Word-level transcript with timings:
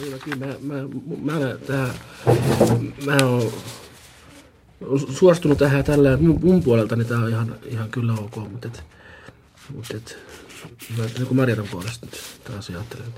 Kyllä, 0.00 0.18
kyllä 0.18 0.46
mä, 0.46 0.46
mä, 0.46 0.74
mä, 1.24 1.32
mä, 1.32 1.58
tää, 1.66 1.94
mä 3.06 3.16
oon 3.26 3.52
suostunut 5.12 5.58
tähän 5.58 5.84
tällä, 5.84 6.16
mun, 6.16 6.40
mun 6.42 6.62
puoleltani 6.62 7.04
tämä 7.04 7.20
on 7.22 7.28
ihan, 7.28 7.54
ihan 7.64 7.90
kyllä 7.90 8.12
ok, 8.12 8.36
mutta 8.36 8.68
et, 8.68 8.82
mutta 9.74 9.96
et, 9.96 10.18
mä 10.98 11.04
niin 11.04 11.26
kuin 11.26 11.36
Marjanan 11.36 11.68
puolesta 11.70 12.06
nyt 12.06 12.20
taas 12.44 12.70
ajattelen. 12.70 13.14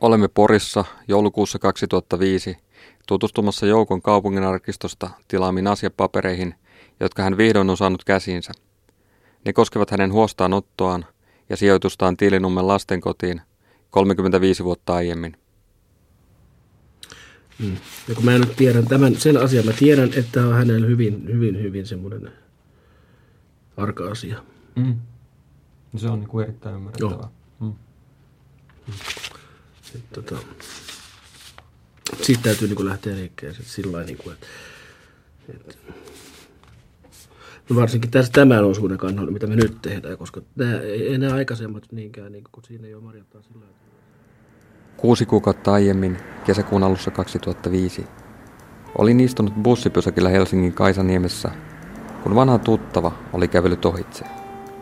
Olemme 0.00 0.28
Porissa 0.28 0.84
joulukuussa 1.08 1.58
2005 1.58 2.56
tutustumassa 3.06 3.66
Joukon 3.66 4.02
kaupunginarkistosta 4.02 5.10
tilaamiin 5.28 5.66
asiapapereihin, 5.66 6.54
jotka 7.00 7.22
hän 7.22 7.36
vihdoin 7.36 7.70
on 7.70 7.76
saanut 7.76 8.04
käsiinsä. 8.04 8.52
Ne 9.44 9.52
koskevat 9.52 9.90
hänen 9.90 10.12
huostaanottoaan 10.12 11.06
ja 11.48 11.56
sijoitustaan 11.56 12.16
Tiilinummen 12.16 12.66
lastenkotiin 12.66 13.40
35 13.90 14.64
vuotta 14.64 14.94
aiemmin. 14.94 15.36
Mm. 17.58 17.76
Ja 18.08 18.14
kun 18.14 18.24
mä 18.24 18.38
nyt 18.38 18.56
tiedän 18.56 18.86
tämän, 18.86 19.16
sen 19.16 19.36
asian, 19.36 19.66
mä 19.66 19.72
tiedän, 19.72 20.10
että 20.16 20.46
on 20.46 20.54
hänellä 20.54 20.86
hyvin, 20.86 21.26
hyvin, 21.26 21.62
hyvin 21.62 21.86
semmoinen 21.86 22.32
arka 23.76 24.10
asia. 24.10 24.42
Mm. 24.76 24.96
Se 25.96 26.08
on 26.08 26.20
niin 26.20 26.28
kuin 26.28 26.44
erittäin 26.44 26.74
ymmärrettävää. 26.74 27.28
Mm. 27.60 27.72
Sitten, 29.82 30.24
tota, 30.24 30.36
siitä 32.22 32.42
täytyy 32.42 32.68
niin 32.68 32.76
kuin 32.76 32.88
lähteä 32.88 33.16
liikkeelle 33.16 33.58
sillä 33.62 34.02
niin 34.02 34.18
kuin, 34.18 34.34
että, 34.34 34.46
että 35.48 35.74
No 37.70 37.76
varsinkin 37.76 38.10
tässä 38.10 38.32
tämän 38.32 38.64
osuuden 38.64 38.98
kannalta, 38.98 39.32
mitä 39.32 39.46
me 39.46 39.56
nyt 39.56 39.82
tehdään, 39.82 40.18
koska 40.18 40.40
nämä, 40.56 40.80
ei 40.80 41.18
nämä 41.18 41.34
aikaisemmat 41.34 41.92
niinkään, 41.92 42.32
niin 42.32 42.44
kun 42.52 42.64
siinä 42.64 42.86
ei 42.86 42.94
ole 42.94 43.02
marjattaa 43.02 43.42
sillä 43.42 43.54
tavalla. 43.54 43.76
Kuusi 44.96 45.26
kuukautta 45.26 45.72
aiemmin, 45.72 46.16
kesäkuun 46.44 46.82
alussa 46.82 47.10
2005, 47.10 48.06
olin 48.98 49.20
istunut 49.20 49.54
bussipysäkillä 49.62 50.28
Helsingin 50.28 50.72
Kaisaniemessä, 50.72 51.50
kun 52.22 52.34
vanha 52.34 52.58
tuttava 52.58 53.12
oli 53.32 53.48
kävellyt 53.48 53.84
ohitse. 53.84 54.24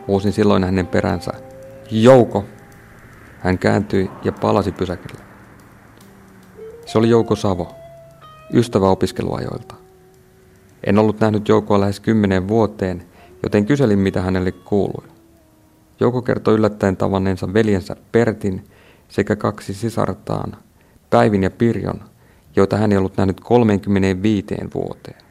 Uusin 0.07 0.31
silloin 0.31 0.63
hänen 0.63 0.87
peränsä. 0.87 1.31
Jouko! 1.91 2.45
Hän 3.39 3.57
kääntyi 3.57 4.11
ja 4.23 4.31
palasi 4.31 4.71
pysäkille. 4.71 5.21
Se 6.85 6.97
oli 6.97 7.09
Jouko 7.09 7.35
Savo, 7.35 7.75
ystävä 8.53 8.89
opiskeluajoilta. 8.89 9.75
En 10.83 10.99
ollut 10.99 11.19
nähnyt 11.19 11.49
Joukoa 11.49 11.79
lähes 11.79 11.99
kymmeneen 11.99 12.47
vuoteen, 12.47 13.05
joten 13.43 13.65
kyselin 13.65 13.99
mitä 13.99 14.21
hänelle 14.21 14.51
kuului. 14.51 15.07
Jouko 15.99 16.21
kertoi 16.21 16.53
yllättäen 16.53 16.97
tavanneensa 16.97 17.53
veljensä 17.53 17.95
Pertin 18.11 18.63
sekä 19.09 19.35
kaksi 19.35 19.73
sisartaan, 19.73 20.57
Päivin 21.09 21.43
ja 21.43 21.51
Pirjon, 21.51 22.01
joita 22.55 22.77
hän 22.77 22.91
ei 22.91 22.97
ollut 22.97 23.17
nähnyt 23.17 23.39
35 23.39 24.45
vuoteen. 24.73 25.21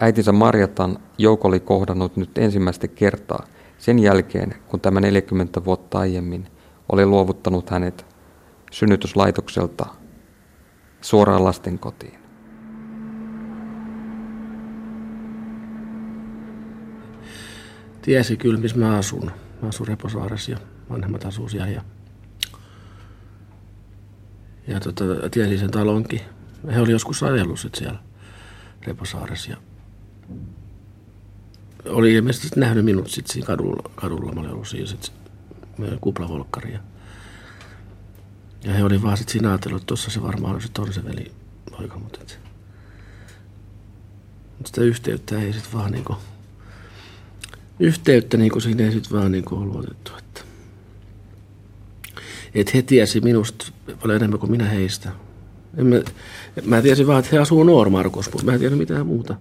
Äitinsä 0.00 0.32
Marjatan 0.32 0.98
Jouko 1.18 1.48
oli 1.48 1.60
kohdannut 1.60 2.16
nyt 2.16 2.38
ensimmäistä 2.38 2.88
kertaa 2.88 3.46
sen 3.78 3.98
jälkeen, 3.98 4.54
kun 4.68 4.80
tämä 4.80 5.00
40 5.00 5.64
vuotta 5.64 5.98
aiemmin 5.98 6.46
oli 6.92 7.06
luovuttanut 7.06 7.70
hänet 7.70 8.06
synnytyslaitokselta 8.70 9.86
suoraan 11.00 11.44
lasten 11.44 11.78
kotiin. 11.78 12.20
Tiesi 18.02 18.36
kyllä, 18.36 18.60
missä 18.60 18.78
mä 18.78 18.96
asun. 18.96 19.30
Mä 19.62 19.68
asun 19.68 19.88
Reposaaressa 19.88 20.50
ja 20.50 20.58
vanhemmat 20.90 21.24
asuu 21.24 21.48
siellä. 21.48 21.68
Ja, 21.68 21.82
ja 24.66 24.80
tota, 24.80 25.04
tiesi 25.30 25.58
sen 25.58 25.70
talonkin. 25.70 26.20
He 26.74 26.80
oli 26.80 26.92
joskus 26.92 27.22
ajellut 27.22 27.60
sit 27.60 27.74
siellä 27.74 27.98
Reposaaressa. 28.86 29.50
Ja 29.50 29.56
oli 31.84 32.14
ilmeisesti 32.14 32.60
nähnyt 32.60 32.84
minut 32.84 33.10
sitten 33.10 33.32
siinä 33.32 33.46
kadulla, 33.46 33.90
kadulla. 33.94 34.32
Mä 34.32 34.40
olin 34.40 34.52
ollut 34.52 34.68
siinä 34.68 34.86
sitten 34.86 35.14
kuplavolkkari. 36.00 36.72
Ja, 36.72 36.80
ja 38.64 38.72
he 38.74 38.84
oli 38.84 39.02
vaan 39.02 39.16
sitten 39.16 39.32
siinä 39.32 39.48
ajatellut, 39.48 39.82
että 39.82 39.86
tuossa 39.86 40.10
se 40.10 40.22
varmaan 40.22 40.54
on 40.54 40.62
se 40.62 40.68
Tonse 40.72 41.04
veli 41.04 41.32
poika, 41.70 41.98
mutta 41.98 42.18
et, 42.22 42.40
sitä 44.64 44.80
yhteyttä 44.80 45.38
ei 45.38 45.52
sitten 45.52 45.72
vaan 45.72 45.92
niinku, 45.92 46.16
yhteyttä 47.80 48.36
niinku 48.36 48.60
siinä 48.60 48.84
ei 48.84 48.92
sitten 48.92 49.18
vaan 49.18 49.32
niinku 49.32 49.56
ollut 49.56 49.76
otettu, 49.76 50.12
että 52.54 52.60
et 52.60 52.74
he 52.74 52.82
tiesi 52.82 53.20
minusta 53.20 53.72
paljon 54.02 54.16
enemmän 54.16 54.38
kuin 54.38 54.50
minä 54.50 54.64
heistä. 54.64 55.10
En 55.76 55.86
mä, 55.86 55.96
mä 56.64 56.82
tiesin 56.82 57.06
vaan, 57.06 57.18
että 57.18 57.30
he 57.32 57.38
asuu 57.38 57.64
Noormarkus, 57.64 58.32
mutta 58.32 58.46
mä 58.46 58.52
en 58.52 58.58
tiedä 58.58 58.76
mitään 58.76 59.06
muuta. 59.06 59.36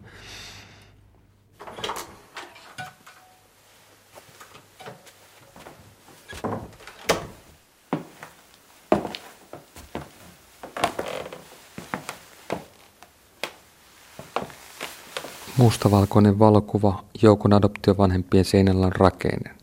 Mustavalkoinen 15.57 16.39
valokuva 16.39 17.03
joukon 17.21 17.53
adoptiovanhempien 17.53 18.45
seinällä 18.45 18.85
on 18.85 18.91
rakeinen. 18.91 19.55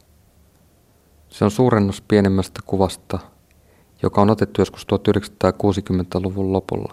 Se 1.28 1.44
on 1.44 1.50
suurennus 1.50 2.00
pienemmästä 2.00 2.60
kuvasta, 2.66 3.18
joka 4.06 4.20
on 4.22 4.30
otettu 4.30 4.60
joskus 4.60 4.86
1960-luvun 4.86 6.52
lopulla. 6.52 6.92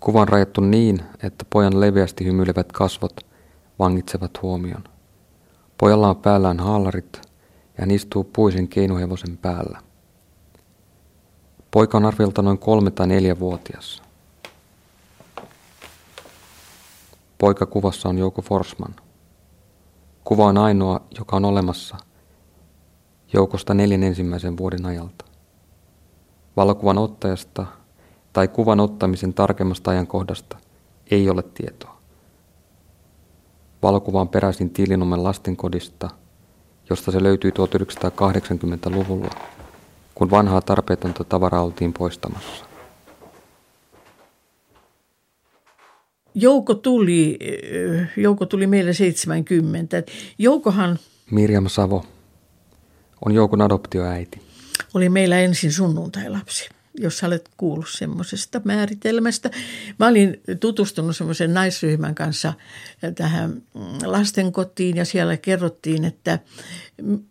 Kuva 0.00 0.20
on 0.20 0.28
rajattu 0.28 0.60
niin, 0.60 1.02
että 1.22 1.44
pojan 1.50 1.80
leveästi 1.80 2.24
hymyilevät 2.24 2.72
kasvot 2.72 3.26
vangitsevat 3.78 4.42
huomion. 4.42 4.84
Pojalla 5.78 6.08
on 6.08 6.16
päällään 6.16 6.60
haalarit 6.60 7.20
ja 7.62 7.80
hän 7.80 7.90
istuu 7.90 8.24
puisen 8.24 8.68
keinuhevosen 8.68 9.38
päällä. 9.38 9.78
Poika 11.70 11.98
on 11.98 12.04
arviolta 12.04 12.42
noin 12.42 12.58
kolme 12.58 12.90
tai 12.90 13.06
neljä 13.06 13.38
vuotias. 13.38 14.02
Poika 17.38 17.66
kuvassa 17.66 18.08
on 18.08 18.18
Jouko 18.18 18.42
Forsman. 18.42 18.94
Kuva 20.24 20.46
on 20.46 20.58
ainoa, 20.58 21.00
joka 21.18 21.36
on 21.36 21.44
olemassa 21.44 21.96
joukosta 23.32 23.74
neljän 23.74 24.02
ensimmäisen 24.02 24.56
vuoden 24.56 24.86
ajalta. 24.86 25.33
Valokuvan 26.56 26.98
ottajasta 26.98 27.66
tai 28.32 28.48
kuvan 28.48 28.80
ottamisen 28.80 29.34
tarkemmasta 29.34 29.90
ajankohdasta 29.90 30.56
ei 31.10 31.30
ole 31.30 31.42
tietoa. 31.42 31.94
Valokuva 33.82 34.20
on 34.20 34.28
peräisin 34.28 34.70
Tiilinommen 34.70 35.24
lastenkodista, 35.24 36.10
josta 36.90 37.12
se 37.12 37.22
löytyi 37.22 37.50
1980-luvulla, 37.50 39.30
kun 40.14 40.30
vanhaa 40.30 40.60
tarpeetonta 40.60 41.24
tavaraa 41.24 41.62
oltiin 41.62 41.92
poistamassa. 41.92 42.64
Jouko 46.34 46.74
tuli, 46.74 47.38
Jouko 48.16 48.46
tuli 48.46 48.66
meille 48.66 48.92
70. 48.92 50.02
Joukohan... 50.38 50.98
Mirjam 51.30 51.68
Savo 51.68 52.04
on 53.26 53.32
Joukon 53.32 53.62
adoptioäiti. 53.62 54.53
Oli 54.94 55.08
meillä 55.08 55.40
ensin 55.40 55.72
sunnuntailapsi, 55.72 56.68
jos 56.94 57.24
olet 57.24 57.50
kuullut 57.56 57.88
semmoisesta 57.90 58.60
määritelmästä. 58.64 59.50
Mä 59.98 60.06
olin 60.06 60.40
tutustunut 60.60 61.16
semmoisen 61.16 61.54
naisryhmän 61.54 62.14
kanssa 62.14 62.52
tähän 63.14 63.62
lastenkotiin 64.04 64.96
ja 64.96 65.04
siellä 65.04 65.36
kerrottiin, 65.36 66.04
että 66.04 66.38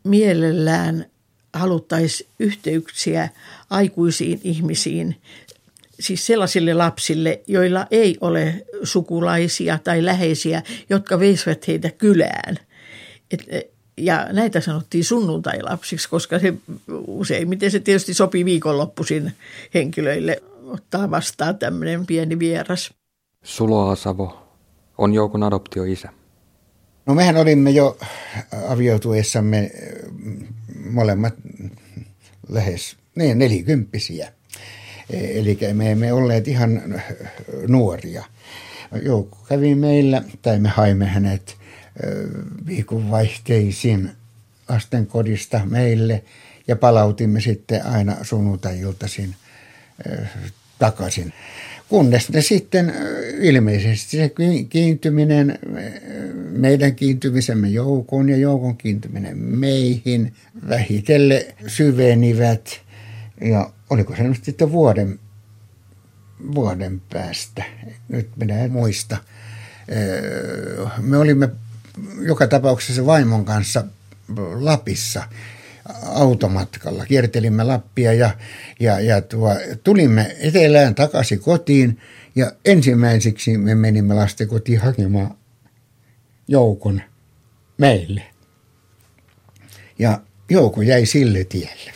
mielellään 0.03 1.05
haluttaisiin 1.53 2.29
yhteyksiä 2.39 3.29
aikuisiin 3.69 4.41
ihmisiin 4.43 5.15
siis 5.99 6.25
sellaisille 6.25 6.73
lapsille, 6.73 7.41
joilla 7.47 7.87
ei 7.91 8.17
ole 8.21 8.65
sukulaisia 8.83 9.79
tai 9.83 10.05
läheisiä, 10.05 10.63
jotka 10.89 11.19
veisivät 11.19 11.67
heitä 11.67 11.91
kylään. 11.91 12.57
Et, 13.31 13.72
ja 13.97 14.27
näitä 14.31 14.61
sanottiin 14.61 15.03
sunnuntailapsiksi, 15.03 16.09
koska 16.09 16.39
se 16.39 16.53
useimmiten 17.07 17.71
se 17.71 17.79
tietysti 17.79 18.13
sopii 18.13 18.45
viikonloppuisin 18.45 19.33
henkilöille 19.73 20.43
ottaa 20.65 21.11
vastaan 21.11 21.57
tämmöinen 21.57 22.05
pieni 22.05 22.39
vieras. 22.39 22.93
Suloa 23.43 23.95
Savo 23.95 24.47
on 24.97 25.13
joukon 25.13 25.43
adoptioisä. 25.43 26.09
No 27.05 27.13
mehän 27.13 27.37
olimme 27.37 27.69
jo 27.69 27.97
avioituessamme 28.67 29.71
molemmat 30.91 31.33
lähes 32.49 32.95
niin, 33.15 33.39
nelikymppisiä. 33.39 34.33
Eli 35.09 35.57
me 35.73 35.91
emme 35.91 36.13
olleet 36.13 36.47
ihan 36.47 36.81
nuoria. 37.67 38.23
Joukko 39.01 39.37
kävi 39.49 39.75
meillä, 39.75 40.23
tai 40.41 40.59
me 40.59 40.69
haimme 40.69 41.05
hänet 41.05 41.57
viikonvaihteisin 42.67 44.11
lastenkodista 44.69 45.61
meille 45.65 46.23
ja 46.67 46.75
palautimme 46.75 47.41
sitten 47.41 47.85
aina 47.85 48.17
sunnuntai-iltaisin 48.21 49.35
takaisin. 50.79 51.33
Kunnes 51.89 52.29
ne 52.29 52.41
sitten 52.41 52.93
ilmeisesti 53.39 54.17
se 54.17 54.31
kiintyminen, 54.69 55.59
meidän 56.51 56.95
kiintymisemme 56.95 57.67
joukoon 57.67 58.29
ja 58.29 58.37
joukon 58.37 58.77
kiintyminen 58.77 59.37
meihin 59.37 60.33
vähitelle 60.69 61.55
syvenivät. 61.67 62.81
Ja 63.41 63.73
oliko 63.89 64.15
se 64.15 64.23
nyt 64.23 64.43
sitten 64.43 64.71
vuoden, 64.71 65.19
vuoden 66.55 67.01
päästä, 67.13 67.63
nyt 68.09 68.29
minä 68.37 68.59
en 68.59 68.71
muista. 68.71 69.17
Me 71.01 71.17
olimme 71.17 71.49
joka 72.21 72.47
tapauksessa 72.47 73.05
vaimon 73.05 73.45
kanssa 73.45 73.85
Lapissa 74.59 75.23
automatkalla. 76.05 77.05
Kiertelimme 77.05 77.63
Lappia 77.63 78.13
ja, 78.13 78.35
ja, 78.79 78.99
ja 78.99 79.21
tuo, 79.21 79.55
tulimme 79.83 80.35
etelään 80.39 80.95
takaisin 80.95 81.39
kotiin 81.39 82.01
ja 82.35 82.51
ensimmäiseksi 82.65 83.57
me 83.57 83.75
menimme 83.75 84.13
lasten 84.13 84.47
kotiin 84.47 84.79
hakemaan 84.79 85.35
joukon 86.47 87.01
meille. 87.77 88.23
Ja 89.99 90.21
joukko 90.49 90.81
jäi 90.81 91.05
sille 91.05 91.43
tielle. 91.43 91.93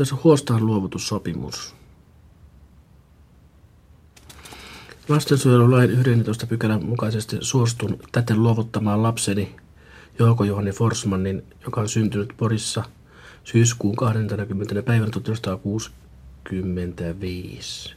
Sitten 0.00 0.18
se 0.18 0.22
huostaan 0.24 0.66
luovutussopimus. 0.66 1.74
Lastensuojelulain 5.08 5.90
11 5.90 6.46
pykälän 6.46 6.84
mukaisesti 6.84 7.36
suostun 7.40 7.98
täten 8.12 8.42
luovuttamaan 8.42 9.02
lapseni 9.02 9.56
Jouko 10.18 10.44
Johanni 10.44 10.70
Forsmannin, 10.70 11.42
joka 11.64 11.80
on 11.80 11.88
syntynyt 11.88 12.34
Porissa 12.36 12.84
syyskuun 13.44 13.96
20. 13.96 14.82
päivänä 14.82 15.10
1965. 15.10 17.94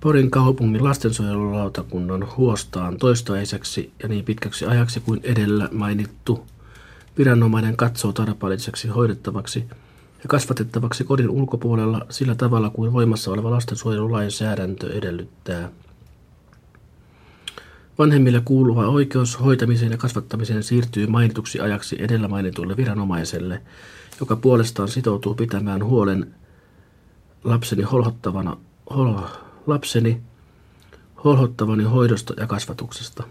Porin 0.00 0.30
kaupungin 0.30 0.84
lastensuojelulautakunnan 0.84 2.28
huostaan 2.36 2.96
toistaiseksi 2.96 3.92
ja 4.02 4.08
niin 4.08 4.24
pitkäksi 4.24 4.66
ajaksi 4.66 5.00
kuin 5.00 5.20
edellä 5.22 5.68
mainittu 5.72 6.46
viranomainen 7.18 7.76
katsoo 7.76 8.12
tarpeelliseksi 8.12 8.88
hoidettavaksi– 8.88 9.64
ja 10.22 10.28
kasvatettavaksi 10.28 11.04
kodin 11.04 11.30
ulkopuolella 11.30 12.06
sillä 12.10 12.34
tavalla 12.34 12.70
kuin 12.70 12.92
voimassa 12.92 13.30
oleva 13.30 13.50
lastensuojelulainsäädäntö 13.50 14.92
edellyttää. 14.92 15.70
Vanhemmille 17.98 18.42
kuuluva 18.44 18.86
oikeus 18.86 19.40
hoitamiseen 19.40 19.92
ja 19.92 19.98
kasvattamiseen 19.98 20.62
siirtyy 20.62 21.06
mainituksi 21.06 21.60
ajaksi 21.60 21.96
edellä 22.02 22.28
mainitulle 22.28 22.76
viranomaiselle, 22.76 23.62
joka 24.20 24.36
puolestaan 24.36 24.88
sitoutuu 24.88 25.34
pitämään 25.34 25.84
huolen 25.84 26.34
lapseni 27.44 27.82
holhottavana, 27.82 28.56
hol, 28.94 29.14
lapseni 29.66 30.20
holhottavani 31.24 31.84
hoidosta 31.84 32.34
ja 32.40 32.46
kasvatuksesta. 32.46 33.24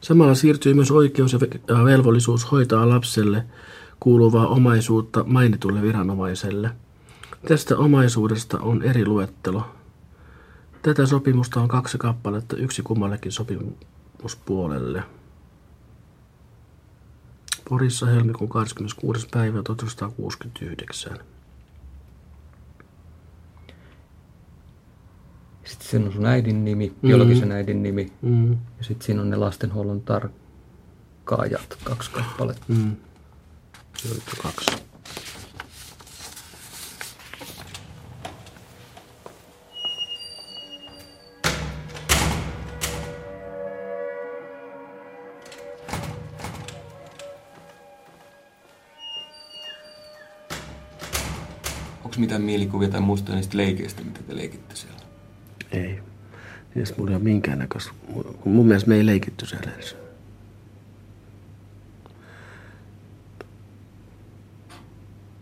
Samalla 0.00 0.34
siirtyy 0.34 0.74
myös 0.74 0.90
oikeus 0.90 1.32
ja 1.32 1.84
velvollisuus 1.84 2.50
hoitaa 2.50 2.88
lapselle 2.88 3.44
kuuluvaa 4.00 4.46
omaisuutta 4.46 5.24
mainitulle 5.24 5.82
viranomaiselle. 5.82 6.70
Tästä 7.48 7.76
omaisuudesta 7.76 8.58
on 8.58 8.82
eri 8.82 9.06
luettelo. 9.06 9.64
Tätä 10.82 11.06
sopimusta 11.06 11.60
on 11.60 11.68
kaksi 11.68 11.98
kappaletta, 11.98 12.56
yksi 12.56 12.82
kummallekin 12.82 13.32
sopimuspuolelle. 13.32 15.02
Porissa 17.68 18.06
helmikuun 18.06 18.50
26. 18.50 19.28
päivä 19.30 19.62
1969. 19.62 21.18
Sitten 25.64 25.88
siinä 25.88 26.06
on 26.06 26.12
sun 26.12 26.26
äidin 26.26 26.64
nimi, 26.64 26.92
biologisen 27.02 27.48
mm. 27.48 27.54
äidin 27.54 27.82
nimi. 27.82 28.12
Mm. 28.22 28.50
Ja 28.52 28.84
sitten 28.84 29.06
siinä 29.06 29.20
on 29.20 29.30
ne 29.30 29.36
lastenhuollon 29.36 30.00
tarkkaajat, 30.00 31.78
kaksi 31.84 32.10
kappaletta. 32.10 32.64
Mm. 32.68 32.96
Löytyi 34.04 34.34
kaksi. 34.42 34.70
Onko 52.04 52.16
mitään 52.18 52.42
mielikuvia 52.42 52.88
tai 52.88 53.00
muistoja 53.00 53.36
niistä 53.36 53.56
leikeistä, 53.56 54.02
mitä 54.02 54.22
te 54.22 54.36
leikitte 54.36 54.76
siellä? 54.76 54.98
Ei. 55.72 56.02
Niistä 56.74 56.94
mulla 56.98 57.10
ei 57.10 57.16
ole 57.16 57.24
minkäännäköistä. 57.24 57.92
Mun 58.44 58.66
mielestä 58.66 58.88
me 58.88 58.96
ei 58.96 59.06
leikitty 59.06 59.46
siellä 59.46 59.72
edes. 59.72 60.07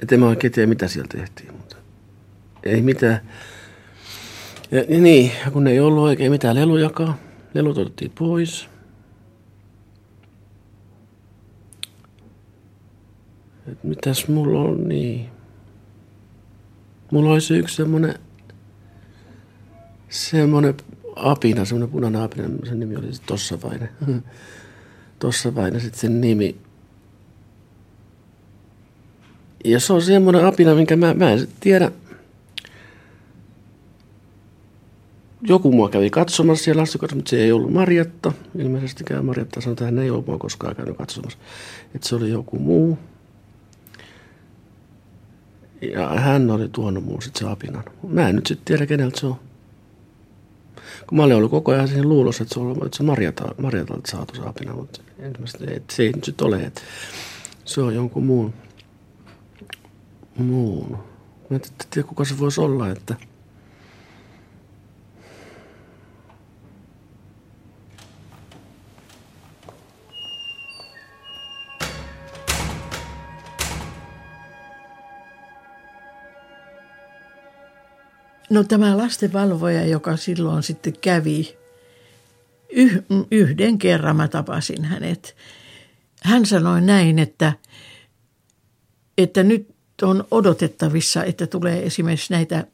Että 0.06 0.14
en 0.14 0.20
mä 0.20 0.26
oikein 0.26 0.52
tiedä, 0.52 0.66
mitä 0.66 0.88
siellä 0.88 1.08
tehtiin. 1.08 1.52
Mutta 1.52 1.76
ei 2.62 2.82
mitään. 2.82 3.20
Ja, 4.70 4.78
ja 4.88 5.00
niin, 5.00 5.32
kun 5.52 5.66
ei 5.66 5.80
ollut 5.80 6.04
oikein 6.04 6.32
mitään 6.32 6.56
lelujakaan. 6.56 7.14
Lelut 7.54 7.78
otettiin 7.78 8.12
pois. 8.18 8.68
Et 13.72 13.84
mitäs 13.84 14.28
mulla 14.28 14.60
on 14.60 14.88
niin? 14.88 15.28
Mulla 17.12 17.32
olisi 17.32 17.58
yksi 17.58 17.76
semmonen, 17.76 18.14
semmonen 20.08 20.74
apina, 21.16 21.64
semmonen 21.64 21.90
punainen 21.90 22.22
apina, 22.22 22.48
sen 22.66 22.80
nimi 22.80 22.96
oli 22.96 23.10
Vaine. 23.62 23.88
Tossa 25.18 25.54
Vaine 25.54 25.80
sitten 25.80 26.00
sen 26.00 26.20
nimi. 26.20 26.65
Ja 29.66 29.80
se 29.80 29.92
on 29.92 30.02
semmoinen 30.02 30.44
apina, 30.44 30.74
minkä 30.74 30.96
mä, 30.96 31.14
mä 31.14 31.32
en 31.32 31.48
tiedä. 31.60 31.92
Joku 35.42 35.72
mua 35.72 35.88
kävi 35.88 36.10
katsomassa 36.10 36.64
siellä 36.64 36.80
lastenkodissa, 36.80 37.16
mutta 37.16 37.30
se 37.30 37.44
ei 37.44 37.52
ollut 37.52 37.72
Marjatta. 37.72 38.32
Ilmeisestikään 38.58 39.24
Marjatta 39.24 39.60
sanoi, 39.60 39.72
että 39.72 39.84
hän 39.84 39.98
ei 39.98 40.10
ole 40.10 40.24
mua 40.26 40.38
koskaan 40.38 40.76
käynyt 40.76 40.96
katsomassa. 40.96 41.38
Että 41.94 42.08
se 42.08 42.16
oli 42.16 42.30
joku 42.30 42.58
muu. 42.58 42.98
Ja 45.80 46.08
hän 46.08 46.50
oli 46.50 46.68
tuonut 46.68 47.04
muun 47.04 47.22
sitten 47.22 47.46
se 47.46 47.52
apinan. 47.52 47.84
Mä 48.08 48.28
en 48.28 48.36
nyt 48.36 48.46
sitten 48.46 48.64
tiedä, 48.64 48.86
keneltä 48.86 49.20
se 49.20 49.26
on. 49.26 49.36
Kun 51.06 51.18
mä 51.18 51.24
olin 51.24 51.36
ollut 51.36 51.50
koko 51.50 51.72
ajan 51.72 51.88
siinä 51.88 52.02
luulossa, 52.02 52.42
että 52.42 52.54
se 52.54 52.60
on, 52.60 52.86
että 52.86 52.96
se 52.96 53.02
Marjata, 53.02 53.54
Marjatalta 53.58 54.10
saatu 54.10 54.34
se 54.34 54.42
apina, 54.46 54.74
mutta 54.74 55.00
että 55.18 55.94
se 55.94 56.02
ei 56.02 56.12
nyt 56.12 56.24
sitten 56.24 56.46
ole. 56.46 56.62
Että 56.62 56.80
se 57.64 57.80
on 57.80 57.94
jonkun 57.94 58.26
muun 58.26 58.54
muun. 60.38 60.98
Mä 61.50 61.56
en 61.56 61.60
tiedä, 61.90 62.08
kuka 62.08 62.24
se 62.24 62.38
voisi 62.38 62.60
olla, 62.60 62.90
että... 62.90 63.16
No 78.50 78.64
tämä 78.64 78.96
lastenvalvoja, 78.96 79.86
joka 79.86 80.16
silloin 80.16 80.62
sitten 80.62 80.92
kävi, 81.00 81.56
yhden 83.30 83.78
kerran 83.78 84.16
mä 84.16 84.28
tapasin 84.28 84.84
hänet. 84.84 85.36
Hän 86.22 86.46
sanoi 86.46 86.80
näin, 86.80 87.18
että, 87.18 87.52
että 89.18 89.42
nyt 89.42 89.75
on 90.02 90.24
odotettavissa, 90.30 91.24
että 91.24 91.46
tulee 91.46 91.86
esimerkiksi 91.86 92.32
näitä 92.32 92.64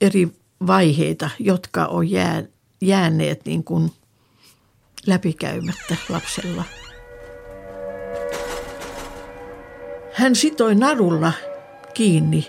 eri 0.00 0.28
vaiheita, 0.66 1.30
jotka 1.38 1.86
on 1.86 2.10
jää, 2.10 2.42
jääneet 2.80 3.44
niin 3.44 3.64
kuin 3.64 3.92
läpikäymättä 5.06 5.96
lapsella. 6.08 6.64
Hän 10.12 10.36
sitoi 10.36 10.74
narulla 10.74 11.32
kiinni 11.94 12.48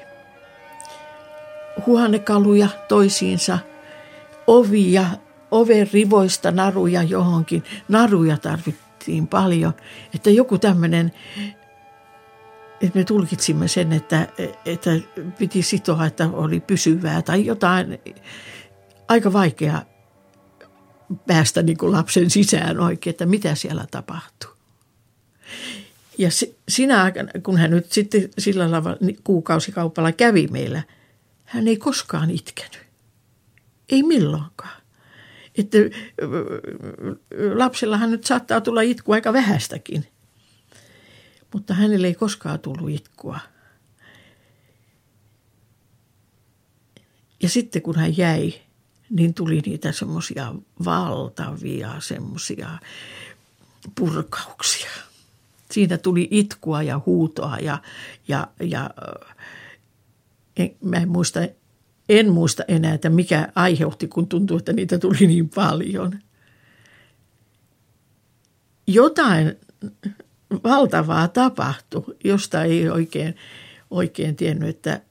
huonekaluja 1.85 2.67
toisiinsa, 2.87 3.59
ovia, 4.47 5.05
oven 5.51 5.89
rivoista 5.93 6.51
naruja 6.51 7.03
johonkin. 7.03 7.63
Naruja 7.87 8.37
tarvittiin 8.37 9.27
paljon, 9.27 9.73
että 10.15 10.29
joku 10.29 10.57
tämmöinen 10.57 11.11
että 12.81 12.99
me 12.99 13.03
tulkitsimme 13.03 13.67
sen, 13.67 13.93
että, 13.93 14.27
että 14.65 14.91
piti 15.37 15.61
sitoa, 15.61 16.05
että 16.05 16.29
oli 16.33 16.59
pysyvää 16.59 17.21
tai 17.21 17.45
jotain 17.45 17.99
aika 19.07 19.33
vaikea 19.33 19.81
päästä 21.27 21.61
niin 21.61 21.77
kuin 21.77 21.91
lapsen 21.91 22.29
sisään 22.29 22.79
oikein, 22.79 23.11
että 23.11 23.25
mitä 23.25 23.55
siellä 23.55 23.85
tapahtuu. 23.91 24.49
Ja 26.17 26.29
sinä 26.69 27.03
aikana, 27.03 27.31
kun 27.43 27.57
hän 27.57 27.71
nyt 27.71 27.91
sitten 27.91 28.29
sillä 28.37 28.71
lailla 28.71 28.97
kuukausikaupalla 29.23 30.11
kävi 30.11 30.47
meillä, 30.51 30.83
hän 31.45 31.67
ei 31.67 31.77
koskaan 31.77 32.31
itkenyt. 32.31 32.85
Ei 33.89 34.03
milloinkaan. 34.03 34.81
Että 35.57 35.77
lapsellahan 37.53 38.11
nyt 38.11 38.23
saattaa 38.23 38.61
tulla 38.61 38.81
itku 38.81 39.11
aika 39.11 39.33
vähästäkin. 39.33 40.05
Mutta 41.53 41.73
hänelle 41.73 42.07
ei 42.07 42.15
koskaan 42.15 42.59
tullut 42.59 42.89
itkua. 42.89 43.39
Ja 47.43 47.49
sitten 47.49 47.81
kun 47.81 47.95
hän 47.95 48.17
jäi, 48.17 48.53
niin 49.09 49.33
tuli 49.33 49.61
niitä 49.65 49.91
semmoisia 49.91 50.55
valtavia 50.85 51.99
semmoisia 51.99 52.79
purkauksia. 53.95 54.91
Siinä 55.71 55.97
tuli 55.97 56.27
itkua 56.31 56.83
ja 56.83 57.01
huutoa 57.05 57.57
ja, 57.57 57.81
ja, 58.27 58.47
ja 58.59 58.89
en, 60.57 60.75
mä 60.81 60.97
en 60.97 61.09
muista, 61.09 61.39
en 62.09 62.31
muista 62.31 62.63
enää, 62.67 62.93
että 62.93 63.09
mikä 63.09 63.51
aiheutti, 63.55 64.07
kun 64.07 64.27
tuntui, 64.27 64.57
että 64.57 64.73
niitä 64.73 64.97
tuli 64.97 65.27
niin 65.27 65.49
paljon. 65.49 66.19
Jotain 68.87 69.57
valtavaa 70.63 71.27
tapahtui, 71.27 72.17
josta 72.23 72.63
ei 72.63 72.89
oikein, 72.89 73.35
oikein 73.91 74.35
tiennyt, 74.35 74.69
että 74.69 75.01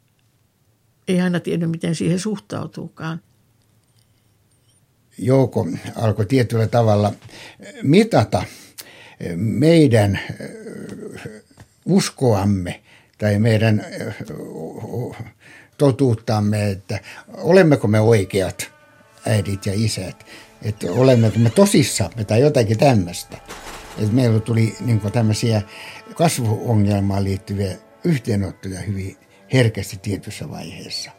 ei 1.09 1.21
aina 1.21 1.40
tiennyt, 1.40 1.71
miten 1.71 1.95
siihen 1.95 2.18
suhtautuukaan. 2.18 3.21
Jouko 5.18 5.66
alkoi 5.97 6.26
tietyllä 6.26 6.66
tavalla 6.66 7.12
mitata 7.83 8.42
meidän 9.37 10.21
uskoamme 11.85 12.83
tai 13.18 13.38
meidän 13.38 13.85
totuuttamme, 15.78 16.71
että 16.71 17.00
olemmeko 17.28 17.88
me 17.88 18.00
oikeat 18.00 18.71
äidit 19.26 19.66
ja 19.66 19.73
isät, 19.75 20.26
että 20.62 20.92
olemmeko 20.92 21.38
me 21.38 21.50
tosissamme 21.50 22.25
tai 22.25 22.40
jotakin 22.40 22.78
tämmöistä. 22.78 23.37
Että 23.99 24.14
meillä 24.14 24.40
tuli 24.40 24.76
niin 24.81 25.00
tämmöisiä 25.00 25.62
kasvuongelmaan 26.14 27.25
liittyviä 27.25 27.76
yhteenottoja 28.05 28.81
hyvin 28.81 29.17
herkästi 29.52 29.97
tietyssä 29.97 30.50
vaiheessa. 30.50 31.11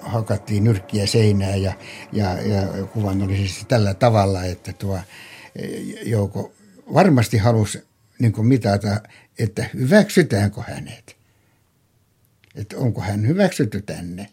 Hakattiin 0.00 0.64
nyrkkiä 0.64 1.06
seinää 1.06 1.56
ja, 1.56 1.72
ja, 2.12 2.42
ja 2.42 2.86
kuvannollisesti 2.86 3.64
tällä 3.64 3.94
tavalla, 3.94 4.44
että 4.44 4.72
tuo 4.72 5.00
Jouko 6.04 6.52
varmasti 6.94 7.38
halusi 7.38 7.82
niin 8.18 8.46
mitata, 8.46 9.00
että 9.38 9.66
hyväksytäänkö 9.74 10.62
hänet. 10.62 11.16
Että 12.54 12.76
onko 12.76 13.00
hän 13.00 13.26
hyväksytty 13.26 13.82
tänne. 13.82 14.28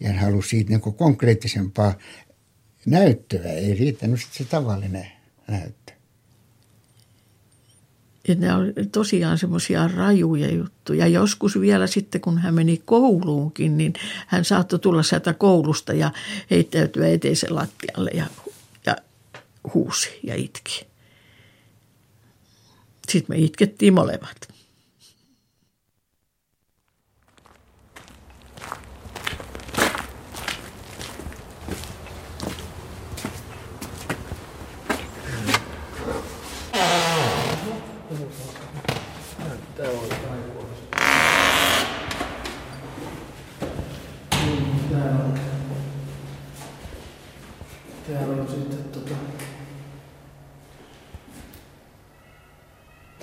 Ja 0.00 0.08
hän 0.08 0.18
halusi 0.18 0.48
siitä 0.48 0.70
niin 0.70 0.94
konkreettisempaa 0.94 1.94
näyttöä. 2.86 3.52
Ei 3.52 3.74
riittänyt 3.74 4.20
se 4.30 4.44
tavallinen 4.44 5.06
näyttö. 5.48 5.99
Että 8.30 8.46
ne 8.46 8.54
oli 8.54 8.72
tosiaan 8.92 9.38
semmoisia 9.38 9.88
rajuja 9.88 10.52
juttuja. 10.52 11.06
Joskus 11.06 11.60
vielä 11.60 11.86
sitten, 11.86 12.20
kun 12.20 12.38
hän 12.38 12.54
meni 12.54 12.82
kouluunkin, 12.84 13.78
niin 13.78 13.92
hän 14.26 14.44
saattoi 14.44 14.78
tulla 14.78 15.02
sieltä 15.02 15.32
koulusta 15.32 15.92
ja 15.92 16.12
heittäytyä 16.50 17.08
eteisen 17.08 17.54
lattialle 17.54 18.10
ja, 18.14 18.26
ja 18.86 18.96
huusi 19.74 20.20
ja 20.22 20.34
itki. 20.34 20.86
Sitten 23.08 23.36
me 23.36 23.44
itkettiin 23.44 23.94
molemmat. 23.94 24.49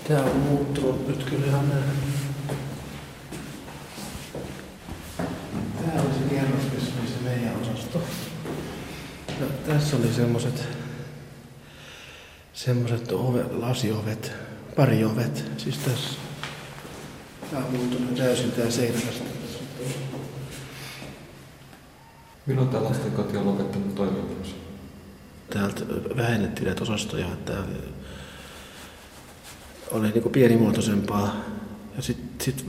Tämä 0.08 0.24
on 0.24 0.38
muuttunut 0.38 1.08
nyt 1.08 1.24
kyllä 1.24 1.46
ihan 1.46 1.70
näin. 1.70 1.84
Tämä 5.82 6.01
oli 6.01 6.13
se 6.13 6.29
kierros, 6.29 6.63
missä 6.74 6.91
oli 7.00 7.08
se 7.08 7.24
meidän 7.24 7.62
osasto. 7.62 8.01
Ja 9.39 9.46
tässä 9.67 9.98
oli 9.98 10.13
semmoset, 10.13 10.67
semmoset 12.53 13.12
ove, 13.12 13.44
lasiovet, 13.51 14.47
ovet, 15.05 15.51
siis 15.57 15.77
tässä. 15.77 16.19
Tämä 17.51 17.65
on 17.65 17.72
muuttunut 17.72 18.15
täysin 18.15 18.51
tämä 18.51 18.72
seinäkästä. 18.72 19.24
Milloin 22.46 22.69
tämä 22.69 22.84
lastenkoti 22.84 23.38
on 23.38 23.46
lopettanut 23.46 23.96
toimivuus? 23.96 24.55
Täältä 25.50 25.81
vähennettiin 26.17 26.65
näitä 26.65 26.84
osastoja, 26.84 27.25
että 27.25 27.53
oli 29.91 30.12
niin 30.12 30.31
pienimuotoisempaa. 30.31 31.36
Ja 31.96 32.01
sitten 32.01 32.46
sit, 32.46 32.65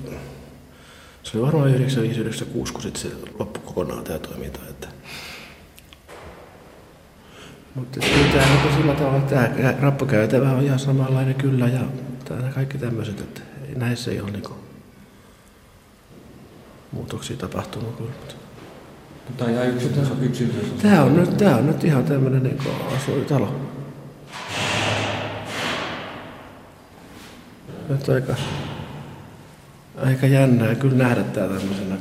se 1.23 1.39
oli 1.39 1.47
varmaan 1.47 1.69
95 1.69 2.45
kun 2.73 2.83
sitten 2.83 3.03
se 3.03 3.17
loppui 3.39 3.63
kokonaan 3.65 4.05
tämä 4.05 4.19
toiminta. 4.19 4.61
Että. 4.71 4.89
Mutta 7.79 8.01
tämä 8.33 8.63
on 8.67 8.75
sillä 8.77 8.95
tavalla, 8.95 9.19
että 9.19 9.49
tämä 9.57 9.75
rappukäytävä 9.81 10.51
on 10.51 10.63
ihan 10.63 10.79
samanlainen 10.79 11.35
kyllä 11.35 11.69
ja 11.69 11.81
tämä 12.25 12.51
kaikki 12.55 12.79
tämmöiset, 12.79 13.21
että 13.21 13.41
näissä 13.77 14.11
ei 14.11 14.21
ole 14.21 14.31
niin 14.31 14.45
muutoksia 16.93 17.37
tapahtunut. 17.37 18.01
Mutta 18.01 18.35
Tämä 19.37 19.51
on 19.51 19.55
ihan 19.57 19.69
yksityis- 19.69 20.83
Tämä 20.83 21.03
on 21.03 21.17
nyt, 21.17 21.37
tämä 21.37 21.57
on 21.57 21.67
nyt 21.67 21.85
ihan 21.85 22.05
tämmöinen 22.05 22.43
niin 22.43 22.59
asuintalo. 22.97 23.55
Nyt 27.89 28.09
aika, 28.09 28.35
aika 29.97 30.27
jännää 30.27 30.75
kyllä 30.75 30.97
nähdä 30.97 31.23
tää 31.23 31.49
tämmöisenä. 31.49 31.97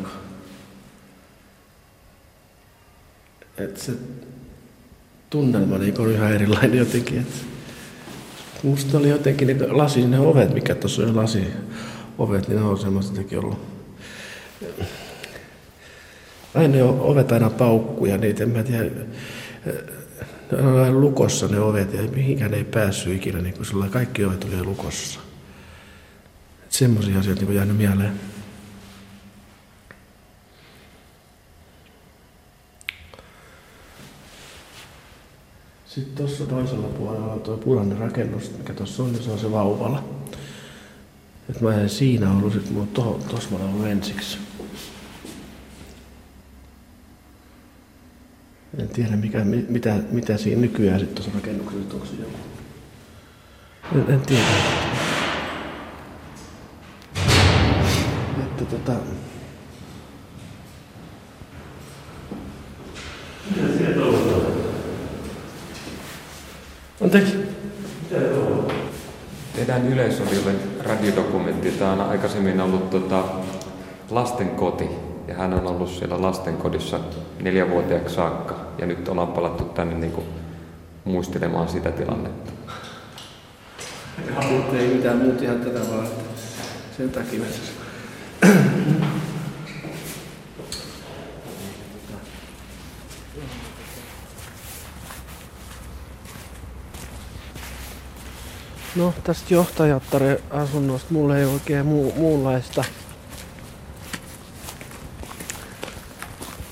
Että 3.57 3.79
se 3.83 3.93
tunnelma 5.29 5.77
niin 5.77 6.01
on 6.01 6.11
ihan 6.11 6.33
erilainen 6.33 6.77
jotenkin. 6.77 7.19
Että 7.19 7.35
musta 8.63 8.97
oli 8.97 9.09
jotenkin 9.09 9.47
ne 9.47 9.67
lasi, 9.67 10.07
ne 10.07 10.19
ovet, 10.19 10.53
mikä 10.53 10.75
tuossa 10.75 11.03
on 11.03 11.15
lasi 11.15 11.47
ovet, 12.17 12.47
niin 12.47 12.59
ne 12.59 12.65
on 12.65 12.79
semmoista 12.79 13.11
jotenkin 13.11 13.39
ollut. 13.39 13.59
Aina 16.55 16.75
ne 16.75 16.83
ovet 16.83 17.31
aina 17.31 17.49
paukkuja, 17.49 18.17
niitä 18.17 18.43
en 18.43 18.49
mä 18.49 18.63
tiedä. 18.63 18.89
Ne 20.51 20.61
on 20.61 21.01
lukossa 21.01 21.47
ne 21.47 21.59
ovet 21.59 21.93
ja 21.93 22.01
mihinkään 22.15 22.53
ei 22.53 22.63
päässyt 22.63 23.13
ikinä, 23.13 23.39
niin 23.39 23.53
kuin 23.53 23.89
kaikki 23.89 24.25
ovet 24.25 24.43
oli 24.43 24.63
lukossa 24.63 25.19
semmoisia 26.69 27.19
asioita 27.19 27.45
niin 27.45 27.55
jäänyt 27.55 27.77
mieleen. 27.77 28.11
Sitten 35.97 36.15
tuossa 36.15 36.45
toisella 36.45 36.87
puolella 36.87 37.33
on 37.33 37.41
tuo 37.41 37.57
punainen 37.57 37.97
rakennus, 37.97 38.51
mikä 38.57 38.73
tuossa 38.73 39.03
on, 39.03 39.13
niin 39.13 39.23
se 39.23 39.31
on 39.31 39.39
se 39.39 39.51
vauvala. 39.51 40.03
Et 41.49 41.61
mä 41.61 41.81
en 41.81 41.89
siinä 41.89 42.31
ollut, 42.31 42.53
sit 42.53 42.69
mä 42.69 42.85
tuossa 43.29 43.49
mä 43.51 43.65
ollut 43.65 43.87
ensiksi. 43.87 44.37
En 48.79 48.89
tiedä, 48.89 49.15
mikä, 49.15 49.45
mitä, 49.69 49.95
mitä 50.11 50.37
siinä 50.37 50.61
nykyään 50.61 50.99
sitten 50.99 51.15
tuossa 51.15 51.31
rakennuksessa, 51.35 51.93
onko 51.93 52.05
se 52.05 52.13
joku. 52.19 52.37
En, 53.95 54.13
en 54.13 54.21
tiedä. 54.21 54.43
että 58.37 58.65
tota... 58.65 58.93
Mitä 63.49 63.77
siellä 63.77 63.95
touhutaan? 63.95 64.16
Anteeksi. 67.07 67.37
Tehdään 69.55 69.87
Yleisradiolle 69.87 70.51
radiodokumentti. 70.83 71.71
Tämä 71.71 71.91
on 71.91 72.01
aikaisemmin 72.01 72.61
ollut 72.61 72.89
tota, 72.89 73.23
lastenkoti. 74.09 74.89
Ja 75.27 75.35
hän 75.35 75.53
on 75.53 75.67
ollut 75.67 75.89
siellä 75.89 76.21
lastenkodissa 76.21 76.99
neljävuotiaaksi 77.41 78.15
saakka. 78.15 78.55
Ja 78.77 78.85
nyt 78.85 79.07
ollaan 79.07 79.27
palattu 79.27 79.63
tänne 79.63 79.95
niin 79.95 80.11
kuin 80.11 80.27
muistelemaan 81.05 81.69
sitä 81.69 81.91
tilannetta. 81.91 82.51
Nyt 84.49 84.73
ei 84.73 84.87
mitään 84.87 85.17
muuta 85.17 85.43
ihan 85.43 85.59
tätä 85.59 85.79
vaan 85.91 86.07
sen 86.97 87.09
takia. 87.09 87.41
No 98.97 99.13
tästä 99.23 99.53
johtajattare 99.53 100.41
asunnosta 100.49 101.13
mulla 101.13 101.37
ei 101.37 101.45
oikein 101.45 101.85
muu, 101.85 102.13
muunlaista 102.15 102.83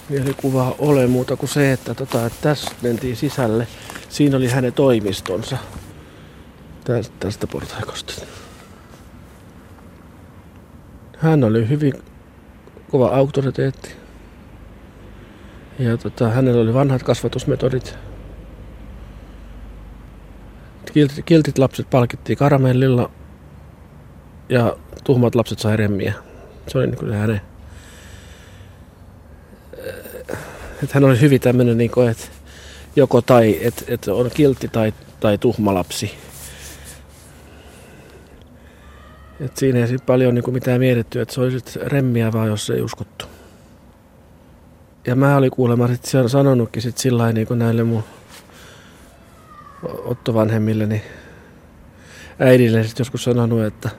mielikuvaa 0.09 0.75
ole 0.79 1.07
muuta 1.07 1.35
kuin 1.35 1.49
se, 1.49 1.71
että, 1.71 1.93
tota, 1.93 2.25
että 2.25 2.37
tässä 2.41 2.71
mentiin 2.81 3.15
sisälle. 3.15 3.67
Siinä 4.09 4.37
oli 4.37 4.47
hänen 4.47 4.73
toimistonsa 4.73 5.57
tästä, 6.83 7.15
tästä 7.19 7.47
portaikosta. 7.47 8.13
Hän 11.17 11.43
oli 11.43 11.69
hyvin 11.69 11.93
kova 12.91 13.07
auktoriteetti. 13.07 13.91
Ja 15.79 15.97
tota, 15.97 16.29
hänellä 16.29 16.61
oli 16.61 16.73
vanhat 16.73 17.03
kasvatusmetodit. 17.03 18.04
Kiltit, 20.95 21.25
kiltit 21.25 21.57
lapset 21.57 21.89
palkittiin 21.89 22.37
karamellilla 22.37 23.11
ja 24.49 24.77
tuhmat 25.03 25.35
lapset 25.35 25.59
sai 25.59 25.77
remmiä. 25.77 26.13
Se 26.67 26.77
oli 26.77 26.87
niin 26.87 26.97
kuin 26.97 27.13
hänen... 27.13 27.41
Että 30.83 30.93
hän 30.93 31.03
oli 31.03 31.21
hyvin 31.21 31.41
tämmöinen, 31.41 31.77
niin 31.77 31.91
kuin, 31.91 32.09
että 32.09 32.25
joko 32.95 33.21
tai, 33.21 33.59
että, 33.61 33.83
että 33.87 34.13
on 34.13 34.29
kiltti 34.33 34.67
tai, 34.67 34.93
tai 35.19 35.37
tuhma 35.37 35.73
lapsi. 35.73 36.11
Et 39.39 39.57
siinä 39.57 39.79
ei 39.79 39.97
paljon 40.05 40.35
niin 40.35 40.53
mitään 40.53 40.79
mietitty, 40.79 41.21
että 41.21 41.33
se 41.33 41.41
olisi 41.41 41.79
remmiä 41.79 42.31
vaan, 42.33 42.47
jos 42.47 42.69
ei 42.69 42.81
uskottu. 42.81 43.25
Ja 45.07 45.15
mä 45.15 45.37
olin 45.37 45.51
kuulemma 45.51 45.87
sitten 45.87 46.29
sanonutkin 46.29 46.81
sit 46.81 46.97
sillä 46.97 47.31
niin 47.31 47.47
näille 47.51 47.83
mun 47.83 48.03
Otto-vanhemmilleni 49.85 51.01
äidille 52.39 52.83
sit 52.83 52.99
joskus 52.99 53.23
sanonut, 53.23 53.63
että 53.63 53.89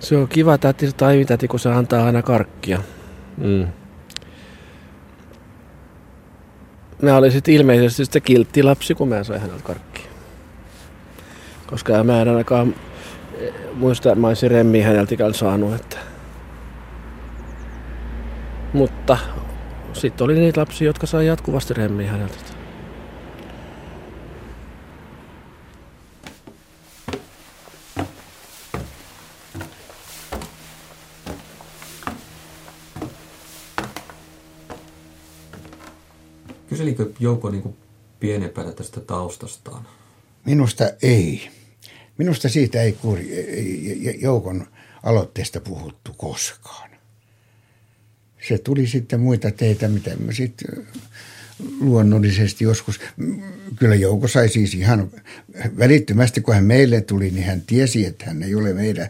se 0.00 0.16
on 0.16 0.28
kiva 0.28 0.58
täti 0.58 0.92
tai 0.96 1.24
täti, 1.24 1.48
kun 1.48 1.60
se 1.60 1.68
antaa 1.68 2.04
aina 2.06 2.22
karkkia. 2.22 2.82
Mm. 3.36 3.66
Mä 7.02 7.16
olin 7.16 7.32
sitten 7.32 7.54
ilmeisesti 7.54 8.04
sitten 8.04 8.22
kiltti 8.22 8.62
lapsi, 8.62 8.94
kun 8.94 9.08
mä 9.08 9.24
sain 9.24 9.40
häneltä 9.40 9.62
karkkia. 9.62 10.06
Koska 11.66 12.04
mä 12.04 12.22
en 12.22 12.28
ainakaan 12.28 12.74
muista, 13.74 14.08
että 14.08 14.20
mä 14.20 14.28
olisin 14.28 14.50
remmiä 14.50 14.86
häneltäkään 14.86 15.34
saanut. 15.34 15.74
Että. 15.74 15.96
Mutta 18.72 19.18
sitten 19.92 20.24
oli 20.24 20.34
niitä 20.34 20.60
lapsia, 20.60 20.86
jotka 20.86 21.06
sai 21.06 21.26
jatkuvasti 21.26 21.74
remmiä 21.74 22.10
häneltä. 22.10 22.47
Kyselikö 36.78 37.10
Jouko 37.20 37.50
niin 37.50 37.76
pienempänä 38.20 38.72
tästä 38.72 39.00
taustastaan? 39.00 39.86
Minusta 40.44 40.90
ei. 41.02 41.50
Minusta 42.18 42.48
siitä 42.48 42.82
ei 42.82 42.92
kuuri, 42.92 43.30
joukon 44.20 44.66
aloitteesta 45.02 45.60
puhuttu 45.60 46.12
koskaan. 46.12 46.90
Se 48.48 48.58
tuli 48.58 48.86
sitten 48.86 49.20
muita 49.20 49.50
teitä, 49.50 49.88
mitä 49.88 50.16
me 50.16 50.32
sitten 50.32 50.86
luonnollisesti 51.80 52.64
joskus, 52.64 53.00
kyllä 53.76 53.94
Jouko 53.94 54.28
sai 54.28 54.48
siis 54.48 54.74
ihan 54.74 55.10
välittömästi, 55.78 56.40
kun 56.40 56.54
hän 56.54 56.64
meille 56.64 57.00
tuli, 57.00 57.30
niin 57.30 57.46
hän 57.46 57.62
tiesi, 57.62 58.06
että 58.06 58.24
hän 58.24 58.42
ei 58.42 58.54
ole 58.54 58.72
meidän, 58.72 59.08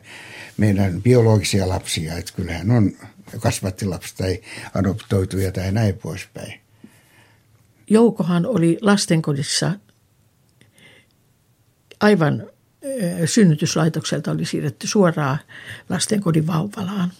meidän 0.56 1.02
biologisia 1.02 1.68
lapsia, 1.68 2.18
että 2.18 2.32
kyllä 2.36 2.52
hän 2.52 2.70
on 2.70 2.92
kasvattilapsi 3.40 4.14
tai 4.16 4.40
adoptoituja 4.74 5.52
tai 5.52 5.72
näin 5.72 5.94
poispäin. 5.94 6.67
Joukohan 7.90 8.46
oli 8.46 8.78
lastenkodissa 8.80 9.72
aivan 12.00 12.50
synnytyslaitokselta 13.24 14.30
oli 14.30 14.44
siirretty 14.44 14.86
suoraan 14.86 15.38
lastenkodin 15.88 16.46
vauvalaan. 16.46 17.12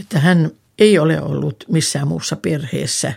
Että 0.00 0.18
hän 0.18 0.50
ei 0.78 0.98
ole 0.98 1.22
ollut 1.22 1.64
missään 1.68 2.08
muussa 2.08 2.36
perheessä, 2.36 3.12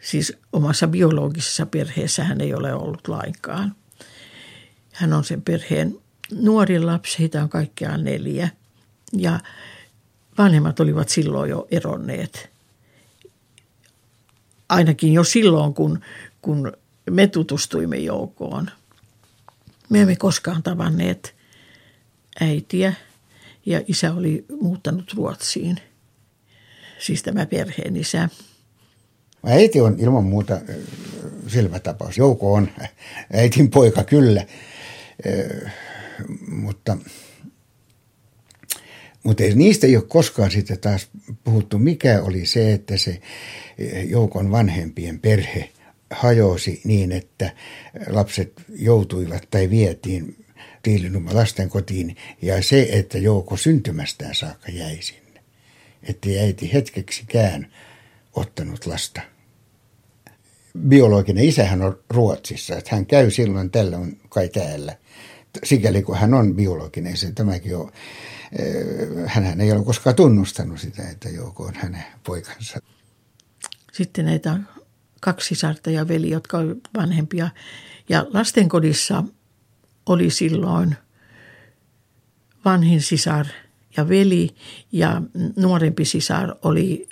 siis 0.00 0.32
omassa 0.52 0.88
biologisessa 0.88 1.66
perheessä 1.66 2.24
hän 2.24 2.40
ei 2.40 2.54
ole 2.54 2.74
ollut 2.74 3.08
lainkaan. 3.08 3.74
Hän 4.92 5.12
on 5.12 5.24
sen 5.24 5.42
perheen 5.42 5.98
nuorin 6.32 6.86
lapsi, 6.86 7.18
heitä 7.18 7.42
on 7.42 7.48
kaikkiaan 7.48 8.04
neljä. 8.04 8.48
Ja 9.12 9.40
vanhemmat 10.38 10.80
olivat 10.80 11.08
silloin 11.08 11.50
jo 11.50 11.66
eronneet. 11.70 12.55
Ainakin 14.68 15.12
jo 15.12 15.24
silloin, 15.24 15.74
kun, 15.74 16.00
kun 16.42 16.72
me 17.10 17.26
tutustuimme 17.26 17.96
joukkoon– 17.96 18.70
me 19.88 20.00
emme 20.00 20.16
koskaan 20.16 20.62
tavanneet 20.62 21.34
äitiä 22.40 22.92
ja 23.66 23.82
isä 23.88 24.12
oli 24.12 24.44
muuttanut 24.60 25.12
Ruotsiin. 25.14 25.76
Siis 26.98 27.22
tämä 27.22 27.46
perheen 27.46 27.96
isä. 27.96 28.28
Äiti 29.46 29.80
on 29.80 29.96
ilman 29.98 30.24
muuta 30.24 30.60
selvä 31.48 31.78
tapaus. 31.78 32.18
Jouko 32.18 32.54
on 32.54 32.68
äitin 33.32 33.70
poika 33.70 34.04
kyllä, 34.04 34.46
mutta, 36.48 36.96
mutta 39.26 39.42
niistä 39.54 39.86
ei 39.86 39.96
ole 39.96 40.04
koskaan 40.08 40.50
sitten 40.50 40.78
taas 40.78 41.08
puhuttu, 41.44 41.78
mikä 41.78 42.22
oli 42.22 42.46
se, 42.46 42.72
että 42.72 42.96
se 42.96 43.20
Joukon 44.08 44.50
vanhempien 44.50 45.20
perhe 45.20 45.70
hajosi 46.10 46.80
niin, 46.84 47.12
että 47.12 47.52
lapset 48.08 48.52
joutuivat 48.68 49.50
tai 49.50 49.70
vietiin 49.70 50.44
Tiilinumma 50.82 51.34
lasten 51.34 51.68
kotiin 51.68 52.16
ja 52.42 52.62
se, 52.62 52.88
että 52.92 53.18
Jouko 53.18 53.56
syntymästään 53.56 54.34
saakka 54.34 54.72
jäi 54.72 54.98
sinne. 55.00 55.40
Että 56.02 56.28
äiti 56.40 56.72
hetkeksikään 56.72 57.72
ottanut 58.32 58.86
lasta. 58.86 59.20
Biologinen 60.88 61.44
isähän 61.44 61.82
on 61.82 61.98
Ruotsissa, 62.10 62.76
että 62.76 62.96
hän 62.96 63.06
käy 63.06 63.30
silloin 63.30 63.70
tällä 63.70 63.98
on 63.98 64.16
kai 64.28 64.48
täällä. 64.48 64.96
Sikäli 65.64 66.02
kun 66.02 66.16
hän 66.16 66.34
on 66.34 66.54
biologinen, 66.54 67.16
se 67.16 67.32
tämäkin 67.32 67.76
on, 67.76 67.92
eh, 67.92 68.35
hän 69.26 69.60
ei 69.60 69.72
ole 69.72 69.84
koskaan 69.84 70.16
tunnustanut 70.16 70.80
sitä, 70.80 71.08
että 71.08 71.28
Jouko 71.28 71.64
on 71.64 71.74
hänen 71.74 72.04
poikansa. 72.24 72.78
Sitten 73.92 74.24
näitä 74.24 74.58
kaksi 75.20 75.48
sisarta 75.48 75.90
ja 75.90 76.08
veli, 76.08 76.30
jotka 76.30 76.58
olivat 76.58 76.78
vanhempia. 76.96 77.50
Ja 78.08 78.26
lastenkodissa 78.32 79.24
oli 80.06 80.30
silloin 80.30 80.96
vanhin 82.64 83.02
sisar 83.02 83.46
ja 83.96 84.08
veli 84.08 84.56
ja 84.92 85.22
nuorempi 85.56 86.04
sisar 86.04 86.54
oli 86.62 87.08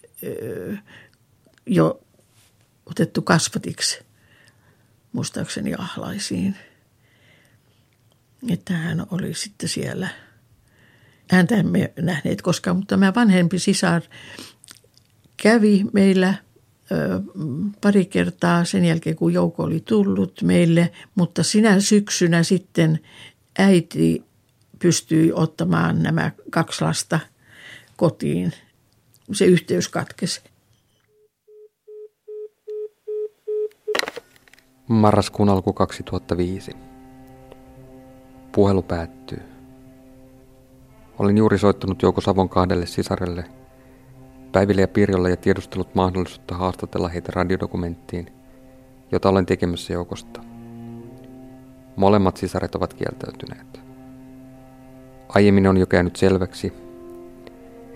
jo 1.66 2.00
otettu 2.86 3.22
kasvatiksi 3.22 3.98
muistaakseni 5.12 5.74
ahlaisiin. 5.74 6.56
Että 8.50 8.74
hän 8.74 9.06
oli 9.10 9.34
sitten 9.34 9.68
siellä. 9.68 10.08
Häntä 11.30 11.56
emme 11.56 11.92
nähneet 12.00 12.42
koskaan, 12.42 12.76
mutta 12.76 12.92
tämä 12.94 13.12
vanhempi 13.14 13.58
sisar 13.58 14.02
kävi 15.36 15.84
meillä– 15.92 16.34
pari 17.80 18.04
kertaa 18.04 18.64
sen 18.64 18.84
jälkeen, 18.84 19.16
kun 19.16 19.32
Jouko 19.32 19.62
oli 19.62 19.80
tullut 19.80 20.42
meille, 20.42 20.92
mutta 21.14 21.42
sinä 21.42 21.80
syksynä 21.80 22.42
sitten 22.42 23.00
äiti 23.58 24.24
pystyi 24.78 25.32
ottamaan 25.32 26.02
nämä 26.02 26.30
kaksi 26.50 26.84
lasta 26.84 27.20
kotiin. 27.96 28.52
Se 29.32 29.44
yhteys 29.44 29.88
katkesi. 29.88 30.40
Marraskuun 34.88 35.48
alku 35.48 35.72
2005. 35.72 36.72
Puhelu 38.52 38.82
päättyy. 38.82 39.53
Olin 41.18 41.38
juuri 41.38 41.58
soittanut 41.58 42.02
Jouko 42.02 42.20
Savon 42.20 42.48
kahdelle 42.48 42.86
sisarelle– 42.86 43.44
Päiville 44.54 44.80
ja 44.80 44.88
Pirjolle 44.88 45.30
ja 45.30 45.36
tiedustellut 45.36 45.94
mahdollisuutta 45.94 46.54
haastatella 46.54 47.08
heitä 47.08 47.32
radiodokumenttiin, 47.34 48.32
jota 49.12 49.28
olen 49.28 49.46
tekemässä 49.46 49.92
joukosta. 49.92 50.40
Molemmat 51.96 52.36
sisaret 52.36 52.74
ovat 52.74 52.94
kieltäytyneet. 52.94 53.80
Aiemmin 55.28 55.66
on 55.66 55.76
jo 55.76 55.86
käynyt 55.86 56.16
selväksi, 56.16 56.72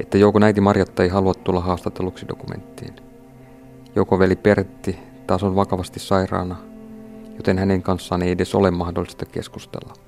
että 0.00 0.18
Joukon 0.18 0.42
äiti 0.42 0.60
Marjatta 0.60 1.02
ei 1.02 1.08
halua 1.08 1.34
tulla 1.34 1.60
haastatelluksi 1.60 2.28
dokumenttiin. 2.28 2.94
Joko 3.96 4.18
veli 4.18 4.36
Pertti 4.36 4.98
taas 5.26 5.42
on 5.42 5.56
vakavasti 5.56 6.00
sairaana, 6.00 6.56
joten 7.36 7.58
hänen 7.58 7.82
kanssaan 7.82 8.22
ei 8.22 8.30
edes 8.30 8.54
ole 8.54 8.70
mahdollista 8.70 9.26
keskustella. 9.26 10.07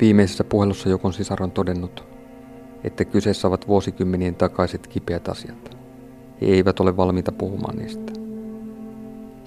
Viimeisessä 0.00 0.44
puhelussa 0.44 0.88
Jokon 0.88 1.12
sisar 1.12 1.42
on 1.42 1.50
todennut, 1.50 2.04
että 2.84 3.04
kyseessä 3.04 3.48
ovat 3.48 3.68
vuosikymmenien 3.68 4.34
takaiset 4.34 4.86
kipeät 4.86 5.28
asiat. 5.28 5.76
He 6.40 6.46
eivät 6.46 6.80
ole 6.80 6.96
valmiita 6.96 7.32
puhumaan 7.32 7.76
niistä. 7.76 8.12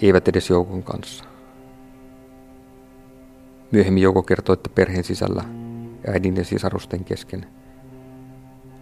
Eivät 0.01 0.27
edes 0.27 0.49
Joukon 0.49 0.83
kanssa. 0.83 1.23
Myöhemmin 3.71 4.03
Jouko 4.03 4.23
kertoi, 4.23 4.53
että 4.53 4.69
perheen 4.75 5.03
sisällä 5.03 5.43
äidin 6.07 6.35
ja 6.35 6.45
sisarusten 6.45 7.03
kesken 7.03 7.45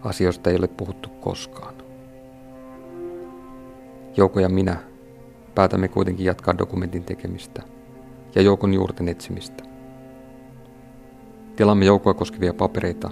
asioista 0.02 0.50
ei 0.50 0.56
ole 0.56 0.68
puhuttu 0.68 1.08
koskaan. 1.08 1.74
Jouko 4.16 4.40
ja 4.40 4.48
minä 4.48 4.76
päätämme 5.54 5.88
kuitenkin 5.88 6.26
jatkaa 6.26 6.58
dokumentin 6.58 7.04
tekemistä 7.04 7.62
ja 8.34 8.42
Joukon 8.42 8.74
juurten 8.74 9.08
etsimistä. 9.08 9.69
Tilaamme 11.60 11.84
Joukoa 11.84 12.14
koskevia 12.14 12.54
papereita 12.54 13.10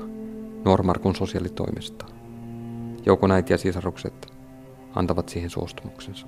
Normarkun 0.64 1.16
sosiaalitoimesta. 1.16 2.04
Joukon 3.06 3.30
äiti 3.32 3.52
ja 3.52 3.58
sisarukset 3.58 4.32
antavat 4.94 5.28
siihen 5.28 5.50
suostumuksensa. 5.50 6.26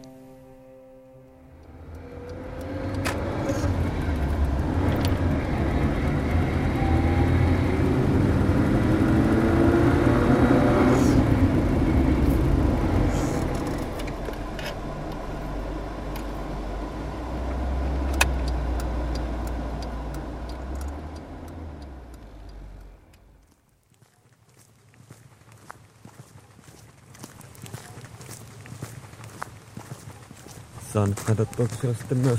Saan 31.01 31.11
nyt 31.11 31.29
nähdä, 31.29 31.43
että 31.43 31.63
onko 31.63 31.75
siellä 31.81 31.99
sitten 31.99 32.19
myös 32.19 32.39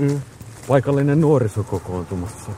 mm. 0.00 0.20
paikallinen 0.68 1.20
nuoriso 1.20 1.62
kokoontumassa. 1.62 2.50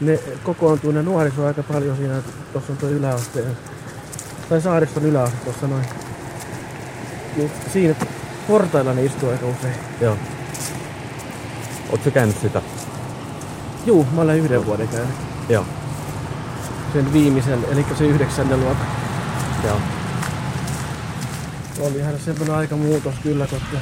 Ne 0.00 0.18
kokoontuu 0.44 0.92
ne 0.92 1.02
nuoriso 1.02 1.46
aika 1.46 1.62
paljon 1.62 1.96
siinä, 1.96 2.22
tuossa 2.52 2.72
on 2.72 2.78
tuo 2.78 2.88
yläasteen, 2.88 3.56
tai 4.48 4.60
saariston 4.60 5.04
yläaste 5.04 5.36
tuossa 5.44 5.66
noin. 5.66 5.84
Niin 7.36 7.50
siinä 7.72 7.94
portailla 8.48 8.94
ne 8.94 9.04
istuu 9.04 9.30
aika 9.30 9.46
usein. 9.46 9.74
Joo. 10.00 10.16
Oletko 11.90 12.10
käynyt 12.10 12.40
sitä? 12.42 12.62
Juu, 13.86 14.06
mä 14.12 14.20
olen 14.20 14.38
yhden 14.38 14.66
vuoden 14.66 14.88
käynyt. 14.88 15.14
Joo. 15.48 15.64
Sen 16.92 17.12
viimeisen, 17.12 17.64
eli 17.72 17.86
se 17.98 18.04
yhdeksännen 18.04 18.60
luokan. 18.60 18.86
Joo. 19.64 19.78
Olihan 21.80 22.18
semmoinen 22.24 22.56
aika 22.56 22.76
muutos 22.76 23.14
kyllä, 23.22 23.46
koska 23.46 23.76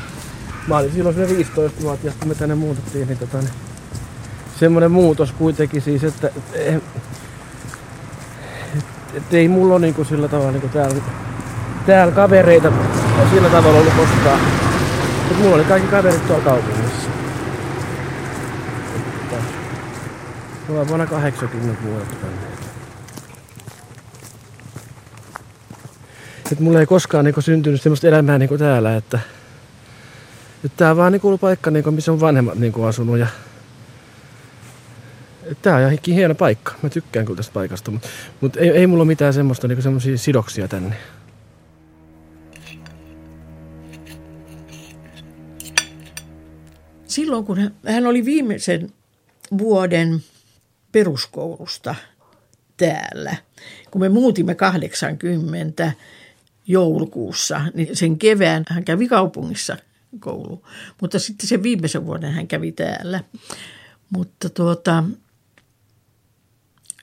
mä 0.70 0.78
olin 0.78 0.92
silloin 0.92 1.14
se 1.14 1.26
15-vuotias, 1.26 2.14
kun 2.14 2.28
me 2.28 2.35
tänne 2.35 2.54
muutettiin, 2.54 3.09
niin, 3.09 3.18
tota, 3.18 3.38
niin 3.38 3.50
semmoinen 4.59 4.90
muutos 4.90 5.33
kuitenkin 5.33 5.83
siis, 5.83 6.04
että 6.04 6.30
et, 6.54 6.83
et, 8.76 8.85
et 9.14 9.35
ei 9.35 9.48
mulla 9.48 9.74
ole 9.74 9.80
niinku 9.80 10.04
sillä 10.04 10.28
tavalla 10.28 10.52
niinku 10.52 10.68
täällä, 10.68 11.02
täällä 11.87 12.14
kavereita 12.14 12.72
sillä 13.35 13.48
tavalla 13.48 13.78
ollut 13.78 13.94
koskaan. 13.96 14.40
Et 15.30 15.38
mulla 15.38 15.56
oli 15.56 15.64
kaikki 15.64 15.88
kaverit 15.88 16.26
tuolla 16.26 16.44
kaupungissa. 16.44 17.11
Mulla 20.68 20.80
on 20.80 20.88
vuonna 20.88 21.06
80 21.06 21.83
vuotta 21.83 22.16
tänne. 22.20 22.37
Et 26.52 26.61
mulla 26.61 26.80
ei 26.80 26.87
koskaan 26.87 27.24
niinku 27.24 27.40
syntynyt 27.40 27.83
semmoista 27.83 28.09
elämää 28.09 28.38
niinku 28.38 28.59
täällä, 28.59 28.96
että 28.96 29.18
että 30.64 30.77
tää 30.77 30.96
vaan 30.96 31.12
niinku 31.12 31.38
paikka, 31.38 31.70
niinku, 31.70 31.90
missä 31.90 32.12
on 32.12 32.20
vanhemmat 32.20 32.59
niinku 32.59 32.83
asunut 32.83 33.18
ja 33.18 33.27
et 35.51 35.62
tää 35.62 35.77
on 35.77 35.81
ihan 35.81 35.99
hieno 36.07 36.35
paikka. 36.35 36.75
Mä 36.83 36.88
tykkään 36.88 37.27
kyllä 37.27 37.37
tästä 37.37 37.53
paikasta, 37.53 37.90
mutta 37.90 38.09
mut 38.40 38.57
ei, 38.57 38.68
ei 38.68 38.87
mulla 38.87 39.03
ole 39.03 39.09
mitään 39.09 39.35
semmoista 39.35 39.68
niinku 39.68 39.83
semmoisia 39.83 40.18
sidoksia 40.18 40.68
tänne. 40.68 40.96
Silloin 47.07 47.44
kun 47.44 47.70
hän 47.87 48.07
oli 48.07 48.25
viimeisen 48.25 48.92
vuoden 49.59 50.23
peruskoulusta 50.92 51.94
täällä, 52.77 53.37
kun 53.90 54.01
me 54.01 54.09
muutimme 54.09 54.55
80 54.55 55.92
joulukuussa, 56.66 57.61
niin 57.75 57.96
sen 57.96 58.18
kevään 58.18 58.64
hän 58.68 58.85
kävi 58.85 59.09
kaupungissa 59.09 59.77
koulu. 60.20 60.66
Mutta 61.01 61.18
sitten 61.18 61.49
sen 61.49 61.62
viimeisen 61.62 62.07
vuoden 62.07 62.33
hän 62.33 62.49
kävi 62.49 62.73
täällä. 62.73 63.25
Mutta 64.11 64.51
tuota, 64.51 65.05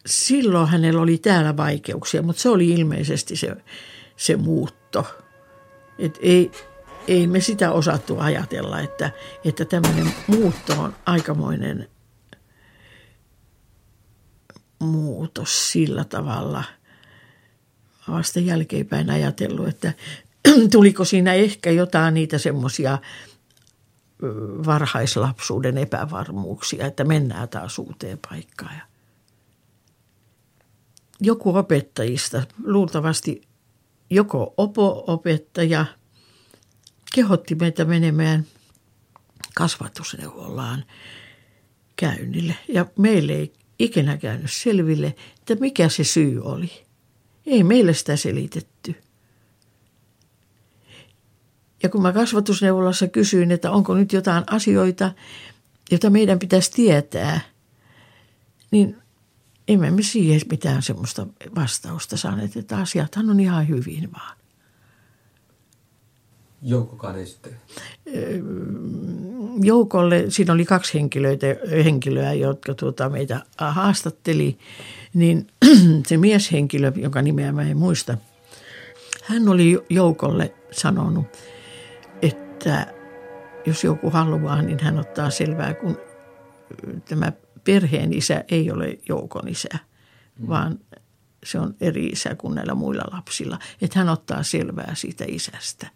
silloin 0.06 0.68
hänellä 0.68 1.02
oli 1.02 1.18
täällä 1.18 1.58
vaikeuksia, 1.58 2.22
mutta 2.22 2.42
se 2.42 2.50
oli 2.50 2.70
ilmeisesti 2.70 3.36
se, 3.36 3.56
se 4.18 4.36
muutto. 4.36 5.08
Et 6.00 6.18
ei, 6.22 6.52
ei 7.08 7.28
me 7.28 7.40
sitä 7.40 7.72
osattu 7.72 8.20
ajatella, 8.20 8.80
että, 8.80 9.12
että 9.46 9.66
tämmöinen 9.66 10.14
muutto 10.28 10.82
on 10.82 10.96
aikamoinen 11.06 11.90
muutos 14.80 15.72
sillä 15.72 16.04
tavalla. 16.04 16.64
Vasta 18.08 18.40
jälkeenpäin 18.40 19.10
ajatellut, 19.10 19.68
että 19.68 19.94
tuliko 20.72 21.06
siinä 21.06 21.34
ehkä 21.34 21.72
jotain 21.72 22.14
niitä 22.14 22.38
semmoisia 22.38 22.98
varhaislapsuuden 24.66 25.78
epävarmuuksia, 25.78 26.86
että 26.86 27.04
mennään 27.04 27.50
taas 27.50 27.80
uuteen 27.80 28.20
paikkaan. 28.30 28.82
Joku 31.20 31.56
opettajista, 31.58 32.44
luultavasti 32.64 33.42
joko 34.10 34.54
opo-opettaja, 34.58 35.86
kehotti 37.16 37.56
meitä 37.56 37.86
menemään 37.86 38.46
kasvatusneuvolaan 39.56 40.86
käynnille. 41.96 42.56
Ja 42.68 42.86
meille 42.98 43.34
ei 43.34 43.54
ikinä 43.80 44.18
käynyt 44.18 44.52
selville, 44.52 45.16
että 45.40 45.56
mikä 45.56 45.90
se 45.90 46.04
syy 46.04 46.42
oli. 46.44 46.72
Ei 47.46 47.64
meille 47.64 47.94
sitä 47.94 48.16
selitetty. 48.16 48.96
Ja 51.84 51.90
kun 51.90 52.02
mä 52.02 52.14
kasvatusneuvolassa 52.14 53.08
kysyin, 53.08 53.52
että 53.52 53.72
onko 53.72 53.94
nyt 53.94 54.14
jotain 54.14 54.44
asioita, 54.48 55.12
joita 55.92 56.10
meidän 56.10 56.40
pitäisi 56.40 56.72
tietää, 56.72 57.40
niin 58.72 58.98
emme 59.68 59.92
me 59.92 60.02
siihen 60.02 60.42
mitään 60.50 60.82
semmoista 60.82 61.28
vastausta 61.56 62.18
saaneet, 62.18 62.58
että 62.58 62.78
asiathan 62.78 63.30
on 63.30 63.40
ihan 63.40 63.68
hyvin 63.68 64.10
vaan. 64.14 64.38
Joukkokaan 66.62 67.18
ei 67.18 67.26
sitten? 67.26 67.56
Joukolle, 69.62 70.26
siinä 70.30 70.54
oli 70.54 70.66
kaksi 70.66 70.94
henkilöitä, 70.94 71.48
henkilöä, 71.84 72.34
jotka 72.34 72.74
tuota 72.74 73.10
meitä 73.10 73.42
haastatteli, 73.58 74.58
niin 75.14 75.48
se 76.08 76.18
mieshenkilö, 76.18 76.92
jonka 76.96 77.22
nimeä 77.22 77.52
mä 77.52 77.62
en 77.62 77.78
muista, 77.78 78.18
hän 79.24 79.50
oli 79.50 79.80
Joukolle 79.90 80.54
sanonut, 80.72 81.26
että 82.58 82.94
jos 83.66 83.84
joku 83.84 84.10
haluaa, 84.10 84.62
niin 84.62 84.80
hän 84.80 85.00
ottaa 85.00 85.30
selvää, 85.30 85.74
kun 85.74 85.98
tämä 87.10 87.32
perheen 87.64 88.14
isä 88.14 88.44
ei 88.48 88.72
ole 88.72 89.00
Joukon 89.10 89.48
isä, 89.48 89.70
mm. 90.40 90.48
vaan 90.48 90.80
se 91.44 91.60
on 91.60 91.76
eri 91.82 92.06
isä 92.06 92.36
kuin 92.36 92.56
näillä 92.56 92.76
muilla 92.76 93.04
lapsilla. 93.12 93.60
Että 93.82 94.00
hän 94.00 94.10
ottaa 94.10 94.44
selvää 94.44 94.96
siitä 94.96 95.26
isästä. 95.28 95.88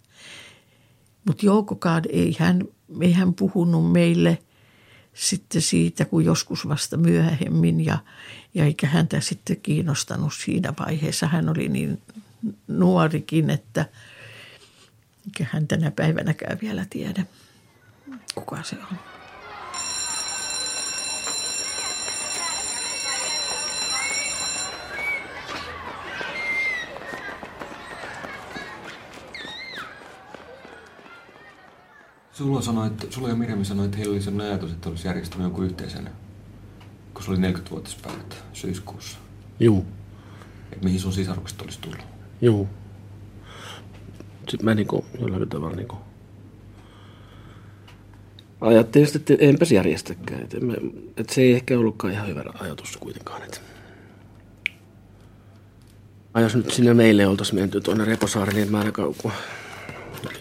Mutta 1.28 1.46
Joukokaan 1.46 2.04
ei 2.10 2.36
hän, 2.40 2.64
ei 3.02 3.12
hän 3.12 3.34
puhunut 3.34 3.92
meille 3.92 4.38
sitten 5.14 5.62
siitä, 5.62 6.06
kun 6.06 6.26
joskus 6.26 6.68
vasta 6.68 6.98
myöhemmin 6.98 7.86
ja, 7.86 7.98
ja 8.54 8.66
eikä 8.66 8.88
häntä 8.88 9.20
sitten 9.20 9.58
kiinnostanut 9.62 10.34
siinä 10.34 10.74
vaiheessa. 10.80 11.28
Hän 11.28 11.50
oli 11.50 11.68
niin 11.68 12.02
nuorikin, 12.68 13.50
että 13.50 13.86
eikä 15.26 15.46
hän 15.52 15.68
tänä 15.68 15.92
päivänäkään 15.92 16.58
vielä 16.62 16.86
tiedä. 16.90 17.26
kuka 18.36 18.64
se 18.64 18.76
on. 18.92 18.98
Sulla, 32.32 32.62
sanoi, 32.62 32.88
että, 32.88 33.08
sulla 33.10 33.30
ja 33.30 33.36
Mirjami 33.36 33.66
sanoi, 33.66 33.86
että 33.86 33.98
heillä 33.98 34.14
oli 34.14 34.22
sellainen 34.22 34.52
ajatus, 34.52 34.72
että 34.72 34.90
olisi 34.90 35.08
järjestänyt 35.08 35.44
jonkun 35.44 35.66
yhteisen, 35.66 36.10
kun 37.14 37.24
se 37.24 37.32
oli 37.32 37.40
40-vuotispäivät 37.54 38.44
syyskuussa. 38.54 39.18
Juu, 39.60 39.86
Että 40.72 40.86
mihin 40.86 41.00
sun 41.00 41.14
sisarukset 41.14 41.62
olisi 41.62 41.80
tullut. 41.80 42.00
juu. 42.42 42.70
Sitten 44.52 44.66
mä 44.66 44.76
niinku 44.76 45.06
jollakin 45.20 45.50
tavalla 45.50 45.76
niinku 45.76 45.98
ajattelin 48.62 49.08
sitten, 49.08 49.34
että 49.34 49.46
enpäs 49.46 49.72
järjestäkään. 49.72 50.42
Että, 50.42 50.60
mä, 50.60 50.74
että 51.18 51.34
se 51.34 51.42
ei 51.42 51.54
ehkä 51.54 51.80
ollutkaan 51.80 52.14
ihan 52.14 52.28
hyvä 52.28 52.44
ajatus 52.60 52.98
kuitenkaan. 52.98 53.44
Että. 53.44 53.58
Ai 56.34 56.44
jos 56.44 56.56
nyt 56.56 56.72
sinne 56.72 56.94
meille 56.94 57.28
oltaisiin 57.28 57.60
menty 57.60 57.82
tuonne 57.82 58.06
Reposaareen, 58.06 58.56
niin 58.56 58.72
mä 58.72 58.80
ainakaan, 58.80 59.14
kun 59.18 59.32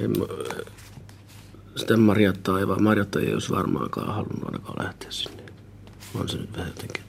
en, 0.01 0.12
sitä 1.77 1.96
Marjattaa 1.96 2.59
ei, 2.59 2.68
vaan 2.68 2.83
Marjatta 2.83 3.20
ei 3.20 3.35
olisi 3.35 3.51
varmaankaan 3.51 4.14
halunnut 4.14 4.44
ainakaan 4.44 4.87
lähteä 4.87 5.11
sinne. 5.11 5.42
On 6.14 6.29
se 6.29 6.38
nyt 6.38 6.53
vähän 6.57 6.68
jotenkin. 6.68 7.03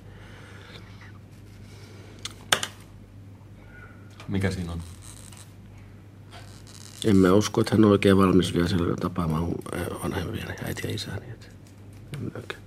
Mikä 4.27 4.51
siinä 4.51 4.71
on? 4.71 4.81
En 7.05 7.17
mä 7.17 7.33
usko, 7.33 7.61
että 7.61 7.75
hän 7.75 7.85
on 7.85 7.91
oikein 7.91 8.17
valmis 8.17 8.53
vielä 8.53 8.67
siellä 8.67 8.95
tapaamaan 8.95 9.43
mun 9.43 9.55
vanhempia 10.03 10.45
äitiä 10.65 10.91
ja 10.91 11.15
että 11.31 11.47
en 12.13 12.23
mäkään. 12.23 12.61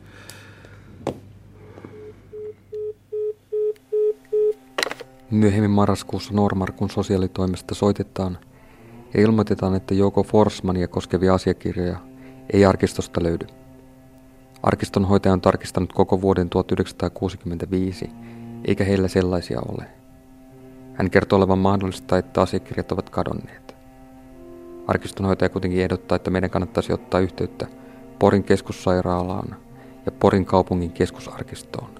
Myöhemmin 5.30 5.70
marraskuussa 5.70 6.34
Normarkun 6.34 6.90
sosiaalitoimesta 6.90 7.74
soitetaan 7.74 8.38
ja 9.14 9.20
ilmoitetaan, 9.20 9.74
että 9.74 9.94
joko 9.94 10.22
Forsmania 10.22 10.88
koskevia 10.88 11.34
asiakirjoja 11.34 11.98
ei 12.52 12.64
arkistosta 12.64 13.22
löydy. 13.22 13.46
Arkistonhoitaja 14.62 15.32
on 15.32 15.40
tarkistanut 15.40 15.92
koko 15.92 16.20
vuoden 16.20 16.50
1965, 16.50 18.10
eikä 18.64 18.84
heillä 18.84 19.08
sellaisia 19.08 19.60
ole. 19.68 19.86
Hän 20.94 21.10
kertoo 21.10 21.36
olevan 21.36 21.58
mahdollista, 21.58 22.18
että 22.18 22.42
asiakirjat 22.42 22.92
ovat 22.92 23.10
kadonneet. 23.10 23.73
Arkistonhoitaja 24.86 25.48
kuitenkin 25.48 25.80
ehdottaa, 25.80 26.16
että 26.16 26.30
meidän 26.30 26.50
kannattaisi 26.50 26.92
ottaa 26.92 27.20
yhteyttä 27.20 27.66
Porin 28.18 28.44
keskussairaalaan 28.44 29.56
ja 30.06 30.12
Porin 30.12 30.44
kaupungin 30.44 30.92
keskusarkistoon. 30.92 31.90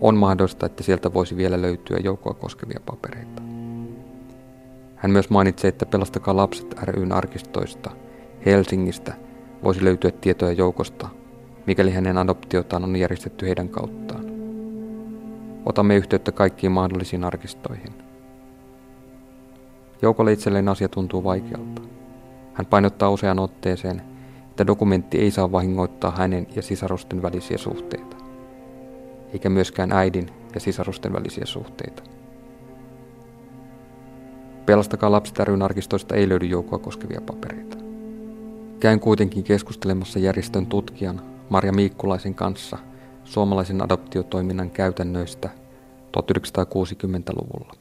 On 0.00 0.16
mahdollista, 0.16 0.66
että 0.66 0.82
sieltä 0.82 1.14
voisi 1.14 1.36
vielä 1.36 1.62
löytyä 1.62 1.98
joukkoa 2.04 2.34
koskevia 2.34 2.80
papereita. 2.86 3.42
Hän 4.96 5.10
myös 5.10 5.30
mainitsee, 5.30 5.68
että 5.68 5.86
Pelastakaa 5.86 6.36
lapset 6.36 6.74
ryn 6.82 7.12
arkistoista 7.12 7.90
Helsingistä 8.46 9.14
voisi 9.64 9.84
löytyä 9.84 10.10
tietoja 10.10 10.52
joukosta, 10.52 11.08
mikäli 11.66 11.90
hänen 11.90 12.18
adoptiotaan 12.18 12.84
on 12.84 12.96
järjestetty 12.96 13.46
heidän 13.46 13.68
kauttaan. 13.68 14.24
Otamme 15.66 15.96
yhteyttä 15.96 16.32
kaikkiin 16.32 16.72
mahdollisiin 16.72 17.24
arkistoihin. 17.24 18.07
Joukolle 20.02 20.32
itselleen 20.32 20.68
asia 20.68 20.88
tuntuu 20.88 21.24
vaikealta. 21.24 21.82
Hän 22.54 22.66
painottaa 22.66 23.10
usean 23.10 23.38
otteeseen, 23.38 24.02
että 24.50 24.66
dokumentti 24.66 25.18
ei 25.18 25.30
saa 25.30 25.52
vahingoittaa 25.52 26.10
hänen 26.10 26.46
ja 26.56 26.62
sisarusten 26.62 27.22
välisiä 27.22 27.58
suhteita 27.58 28.18
eikä 29.32 29.48
myöskään 29.48 29.92
äidin 29.92 30.30
ja 30.54 30.60
sisarusten 30.60 31.12
välisiä 31.12 31.46
suhteita. 31.46 32.02
Pelastakaa 34.66 35.12
lapset 35.12 35.38
arkistoista 35.64 36.14
ei 36.14 36.28
löydy 36.28 36.46
joukkoa 36.46 36.78
koskevia 36.78 37.20
papereita. 37.20 37.76
Käyn 38.80 39.00
kuitenkin 39.00 39.44
keskustelemassa 39.44 40.18
järjestön 40.18 40.66
tutkijan 40.66 41.22
Marja 41.48 41.72
Miikkulaisen 41.72 42.34
kanssa 42.34 42.78
suomalaisen 43.24 43.82
adoptiotoiminnan 43.82 44.70
käytännöistä 44.70 45.50
1960-luvulla. 46.18 47.77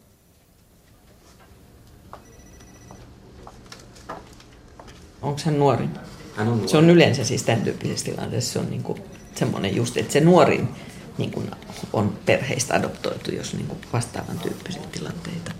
Onko 5.21 5.39
hän 5.45 5.60
nuorin? 5.60 5.89
Hän 6.36 6.47
on 6.47 6.69
Se 6.69 6.77
on 6.77 6.89
yleensä 6.89 7.23
siis 7.23 7.43
tämän 7.43 7.62
tyyppisessä 7.62 8.06
tilanteessa 8.06 8.53
se 8.53 8.60
on 8.60 8.69
niin 8.69 8.84
kuin 8.84 9.01
semmoinen 9.36 9.75
just, 9.75 9.97
että 9.97 10.13
se 10.13 10.19
nuorin 10.19 10.69
niin 11.17 11.32
kuin 11.32 11.51
on 11.93 12.17
perheistä 12.25 12.75
adoptoitu, 12.75 13.32
jos 13.32 13.53
niin 13.53 13.67
kuin 13.67 13.80
vastaavan 13.93 14.39
tyyppisiä 14.39 14.82
tilanteita. 14.91 15.51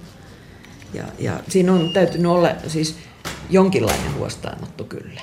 Ja, 0.93 1.04
ja 1.20 1.39
siinä 1.50 1.74
on 1.74 1.89
täytynyt 1.93 2.32
olla 2.32 2.50
siis 2.67 2.96
jonkinlainen 3.50 4.15
huostaanotto 4.15 4.84
kyllä. 4.84 5.22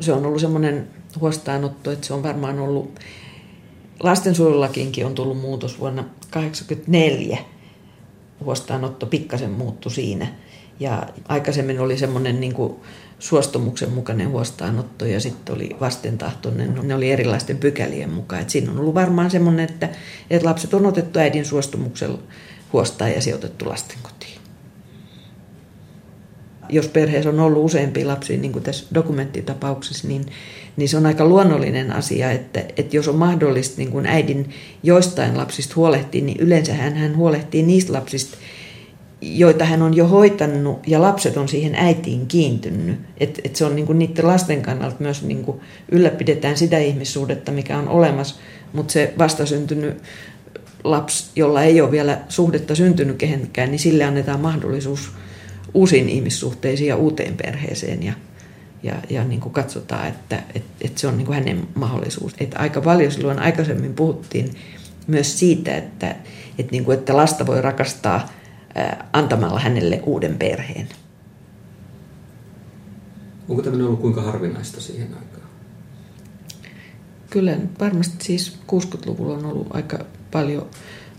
Se 0.00 0.12
on 0.12 0.26
ollut 0.26 0.40
semmoinen 0.40 0.90
huostaanotto, 1.20 1.90
että 1.90 2.06
se 2.06 2.14
on 2.14 2.22
varmaan 2.22 2.58
ollut, 2.58 3.00
lastensuojelulakiinkin 4.02 5.06
on 5.06 5.14
tullut 5.14 5.40
muutos 5.40 5.80
vuonna 5.80 6.02
1984. 6.02 7.38
Huostaanotto 8.44 9.06
pikkasen 9.06 9.50
muuttui 9.50 9.92
siinä. 9.92 10.26
Ja 10.80 11.06
aikaisemmin 11.28 11.80
oli 11.80 11.98
semmoinen 11.98 12.40
niin 12.40 12.54
kuin 12.54 12.74
suostumuksen 13.18 13.90
mukainen 13.90 14.30
huostaanotto 14.30 15.06
ja 15.06 15.20
sitten 15.20 15.54
oli 15.54 15.76
vastentahtoinen. 15.80 16.78
Ne 16.82 16.94
oli 16.94 17.10
erilaisten 17.10 17.58
pykälien 17.58 18.10
mukaan. 18.10 18.42
Et 18.42 18.50
siinä 18.50 18.72
on 18.72 18.78
ollut 18.78 18.94
varmaan 18.94 19.30
semmoinen, 19.30 19.64
että, 19.70 19.88
että 20.30 20.48
lapset 20.48 20.74
on 20.74 20.86
otettu 20.86 21.18
äidin 21.18 21.44
suostumuksella 21.44 22.18
huostaan 22.72 23.12
ja 23.12 23.20
sijoitettu 23.20 23.68
lastenkotiin. 23.68 24.40
Jos 26.68 26.88
perheessä 26.88 27.30
on 27.30 27.40
ollut 27.40 27.64
useampia 27.64 28.06
lapsia, 28.06 28.38
niin 28.38 28.52
kuin 28.52 28.62
tässä 28.62 28.86
dokumenttitapauksessa, 28.94 30.08
niin, 30.08 30.26
niin 30.76 30.88
se 30.88 30.96
on 30.96 31.06
aika 31.06 31.24
luonnollinen 31.24 31.92
asia, 31.92 32.30
että, 32.30 32.64
että 32.76 32.96
jos 32.96 33.08
on 33.08 33.16
mahdollista 33.16 33.74
niin 33.78 34.06
äidin 34.06 34.50
joistain 34.82 35.36
lapsista 35.36 35.74
huolehtia, 35.76 36.24
niin 36.24 36.40
yleensä 36.40 36.74
hän 36.74 37.16
huolehtii 37.16 37.62
niistä 37.62 37.92
lapsista, 37.92 38.36
joita 39.22 39.64
hän 39.64 39.82
on 39.82 39.96
jo 39.96 40.06
hoitanut 40.06 40.78
ja 40.86 41.02
lapset 41.02 41.36
on 41.36 41.48
siihen 41.48 41.74
äitiin 41.74 42.26
kiintynyt. 42.26 43.00
Et, 43.18 43.40
et 43.44 43.56
se 43.56 43.64
on 43.64 43.76
niinku 43.76 43.92
niiden 43.92 44.26
lasten 44.26 44.62
kannalta 44.62 44.96
myös 44.98 45.22
niinku 45.22 45.60
ylläpidetään 45.92 46.56
sitä 46.56 46.78
ihmissuhdetta, 46.78 47.52
mikä 47.52 47.78
on 47.78 47.88
olemassa, 47.88 48.36
mutta 48.72 48.92
se 48.92 49.14
vastasyntynyt 49.18 50.02
lapsi, 50.84 51.30
jolla 51.36 51.62
ei 51.62 51.80
ole 51.80 51.90
vielä 51.90 52.20
suhdetta 52.28 52.74
syntynyt 52.74 53.16
kehenkään, 53.16 53.70
niin 53.70 53.78
sille 53.78 54.04
annetaan 54.04 54.40
mahdollisuus 54.40 55.12
uusiin 55.74 56.08
ihmissuhteisiin 56.08 56.88
ja 56.88 56.96
uuteen 56.96 57.36
perheeseen 57.36 58.02
ja, 58.02 58.12
ja, 58.82 58.94
ja 59.10 59.24
niin 59.24 59.40
kuin 59.40 59.52
katsotaan, 59.52 60.08
että 60.08 60.42
et, 60.54 60.64
et 60.80 60.98
se 60.98 61.06
on 61.06 61.16
niin 61.16 61.26
kuin 61.26 61.38
hänen 61.38 61.68
mahdollisuus. 61.74 62.34
Et 62.40 62.54
aika 62.58 62.80
paljon 62.80 63.12
silloin 63.12 63.38
aikaisemmin 63.38 63.94
puhuttiin 63.94 64.50
myös 65.06 65.38
siitä, 65.38 65.76
että, 65.76 66.16
et 66.58 66.70
niin 66.70 66.84
kuin, 66.84 66.98
että 66.98 67.16
lasta 67.16 67.46
voi 67.46 67.60
rakastaa– 67.60 68.28
antamalla 69.12 69.60
hänelle 69.60 70.00
uuden 70.06 70.38
perheen. 70.38 70.88
Onko 73.48 73.62
tämmöinen 73.62 73.86
ollut 73.86 74.00
kuinka 74.00 74.22
harvinaista 74.22 74.80
siihen 74.80 75.08
aikaan? 75.08 75.48
Kyllä 77.30 77.56
varmasti 77.80 78.24
siis 78.24 78.58
60-luvulla 78.72 79.34
on 79.34 79.44
ollut 79.44 79.66
aika 79.70 80.04
paljon 80.30 80.70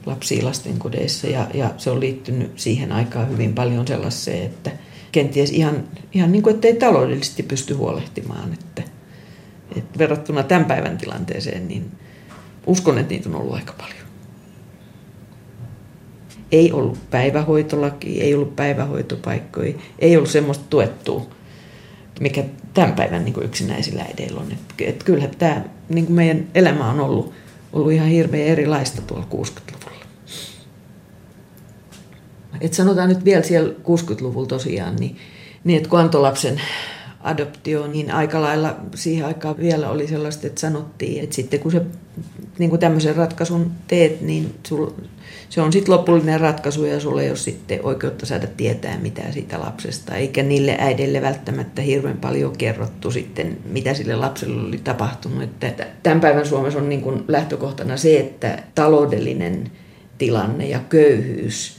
lapsia 0.05 0.45
lastenkodeissa 0.45 1.27
ja, 1.27 1.47
ja 1.53 1.73
se 1.77 1.89
on 1.89 1.99
liittynyt 1.99 2.59
siihen 2.59 2.91
aikaan 2.91 3.29
hyvin 3.29 3.53
paljon 3.53 3.87
sellaiseen, 3.87 4.45
että 4.45 4.71
kenties 5.11 5.49
ihan, 5.51 5.83
ihan 6.13 6.31
niin 6.31 6.43
kuin, 6.43 6.55
että 6.55 6.67
ei 6.67 6.75
taloudellisesti 6.75 7.43
pysty 7.43 7.73
huolehtimaan. 7.73 8.53
Että, 8.53 8.83
että 9.75 9.99
verrattuna 9.99 10.43
tämän 10.43 10.65
päivän 10.65 10.97
tilanteeseen, 10.97 11.67
niin 11.67 11.91
uskon, 12.67 12.97
että 12.97 13.13
niitä 13.13 13.29
on 13.29 13.35
ollut 13.35 13.55
aika 13.55 13.73
paljon 13.73 14.00
ei 16.51 16.71
ollut 16.71 17.09
päivähoitolaki, 17.09 18.21
ei 18.21 18.35
ollut 18.35 18.55
päivähoitopaikkoja, 18.55 19.73
ei 19.99 20.17
ollut 20.17 20.29
semmoista 20.29 20.65
tuettua, 20.69 21.27
mikä 22.19 22.43
tämän 22.73 22.93
päivän 22.93 23.25
niin 23.25 23.43
yksinäisillä 23.43 24.01
äideillä 24.01 24.41
on. 24.41 24.51
Et, 24.51 24.87
et 24.87 25.03
kyllähän 25.03 25.35
tämä 25.37 25.63
niin 25.89 26.11
meidän 26.11 26.47
elämä 26.55 26.89
on 26.89 26.99
ollut, 26.99 27.33
ollut 27.73 27.91
ihan 27.91 28.07
hirveän 28.07 28.47
erilaista 28.47 29.01
tuolla 29.01 29.27
60-luvulla. 29.33 30.05
Et 32.61 32.73
sanotaan 32.73 33.09
nyt 33.09 33.25
vielä 33.25 33.43
siellä 33.43 33.73
60-luvulla 33.73 34.47
tosiaan, 34.47 34.95
niin, 34.95 35.17
niin 35.63 35.77
että 35.77 35.89
kun 35.89 35.99
antoi 35.99 36.21
lapsen 36.21 36.61
adoptioon, 37.23 37.91
niin 37.91 38.11
aika 38.11 38.41
lailla 38.41 38.75
siihen 38.95 39.25
aikaan 39.25 39.57
vielä 39.57 39.89
oli 39.89 40.07
sellaista, 40.07 40.47
että 40.47 40.61
sanottiin, 40.61 41.23
että 41.23 41.35
sitten 41.35 41.59
kun 41.59 41.71
se 41.71 41.81
niin 42.59 42.69
kuin 42.69 42.79
tämmöisen 42.79 43.15
ratkaisun 43.15 43.71
teet, 43.87 44.21
niin 44.21 44.55
sul, 44.67 44.87
se 45.49 45.61
on 45.61 45.73
sitten 45.73 45.93
lopullinen 45.93 46.39
ratkaisu 46.39 46.85
ja 46.85 46.99
sulla 46.99 47.21
ei 47.21 47.29
ole 47.29 47.37
sitten 47.37 47.79
oikeutta 47.83 48.25
saada 48.25 48.47
tietää 48.47 48.97
mitään 48.97 49.33
siitä 49.33 49.59
lapsesta, 49.59 50.15
eikä 50.15 50.43
niille 50.43 50.75
äidille 50.79 51.21
välttämättä 51.21 51.81
hirveän 51.81 52.17
paljon 52.17 52.57
kerrottu 52.57 53.11
sitten, 53.11 53.57
mitä 53.65 53.93
sille 53.93 54.15
lapselle 54.15 54.61
oli 54.67 54.77
tapahtunut. 54.83 55.43
Että 55.43 55.87
tämän 56.03 56.21
päivän 56.21 56.45
Suomessa 56.45 56.79
on 56.79 56.89
niin 56.89 57.01
kuin 57.01 57.23
lähtökohtana 57.27 57.97
se, 57.97 58.19
että 58.19 58.63
taloudellinen 58.75 59.71
tilanne 60.17 60.67
ja 60.67 60.79
köyhyys 60.89 61.77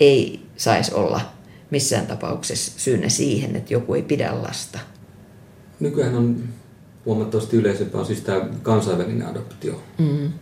ei 0.00 0.40
saisi 0.56 0.94
olla 0.94 1.33
missään 1.74 2.06
tapauksessa 2.06 2.72
syynä 2.76 3.08
siihen, 3.08 3.56
että 3.56 3.74
joku 3.74 3.94
ei 3.94 4.02
pidä 4.02 4.42
lasta. 4.42 4.78
Nykyään 5.80 6.14
on 6.14 6.48
huomattavasti 7.04 7.56
yleisempää 7.56 8.00
on 8.00 8.06
siis 8.06 8.20
tämä 8.20 8.48
kansainvälinen 8.62 9.28
adoptio. 9.28 9.82
Mm. 9.98 10.32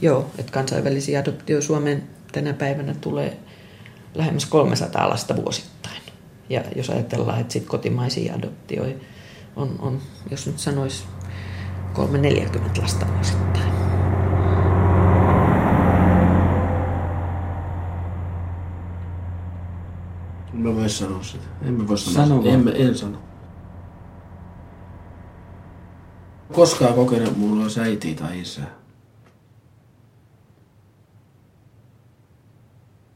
Joo, 0.00 0.30
että 0.38 0.52
kansainvälisiä 0.52 1.20
adoptio 1.20 1.60
Suomeen 1.60 2.02
tänä 2.32 2.52
päivänä 2.52 2.94
tulee 3.00 3.38
lähemmäs 4.14 4.46
300 4.46 5.08
lasta 5.08 5.36
vuosittain. 5.36 6.02
Ja 6.50 6.64
jos 6.76 6.90
ajatellaan, 6.90 7.40
että 7.40 7.52
sit 7.52 7.66
kotimaisia 7.66 8.34
adoptioita 8.34 9.04
on, 9.56 9.76
on, 9.78 10.00
jos 10.30 10.46
nyt 10.46 10.58
sanoisi, 10.58 11.04
340 11.94 12.82
lasta 12.82 13.06
vuosittain. 13.14 13.83
Voi 20.84 20.90
sanoa 20.90 21.22
sitä. 21.22 21.44
En 21.62 21.74
mä 21.74 21.88
voi 21.88 21.98
sanoa 21.98 22.14
Sano 22.26 22.36
sitä. 22.42 22.44
vaan. 22.50 22.58
En, 22.58 22.64
mä- 22.64 22.88
en 22.88 22.94
sano. 22.98 23.18
Koskaan 26.52 26.94
kokenut, 26.94 27.28
että 27.28 27.38
mulla 27.38 27.62
olisi 27.62 27.80
äiti 27.80 28.14
tai 28.14 28.40
isä. 28.40 28.60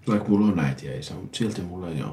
Vaikka 0.08 0.28
mulla 0.28 0.46
on 0.46 0.58
äiti 0.60 0.86
ja 0.86 0.98
isä, 0.98 1.14
mutta 1.14 1.38
silti 1.38 1.62
mulla 1.62 1.88
ei 1.88 2.02
ole. 2.02 2.12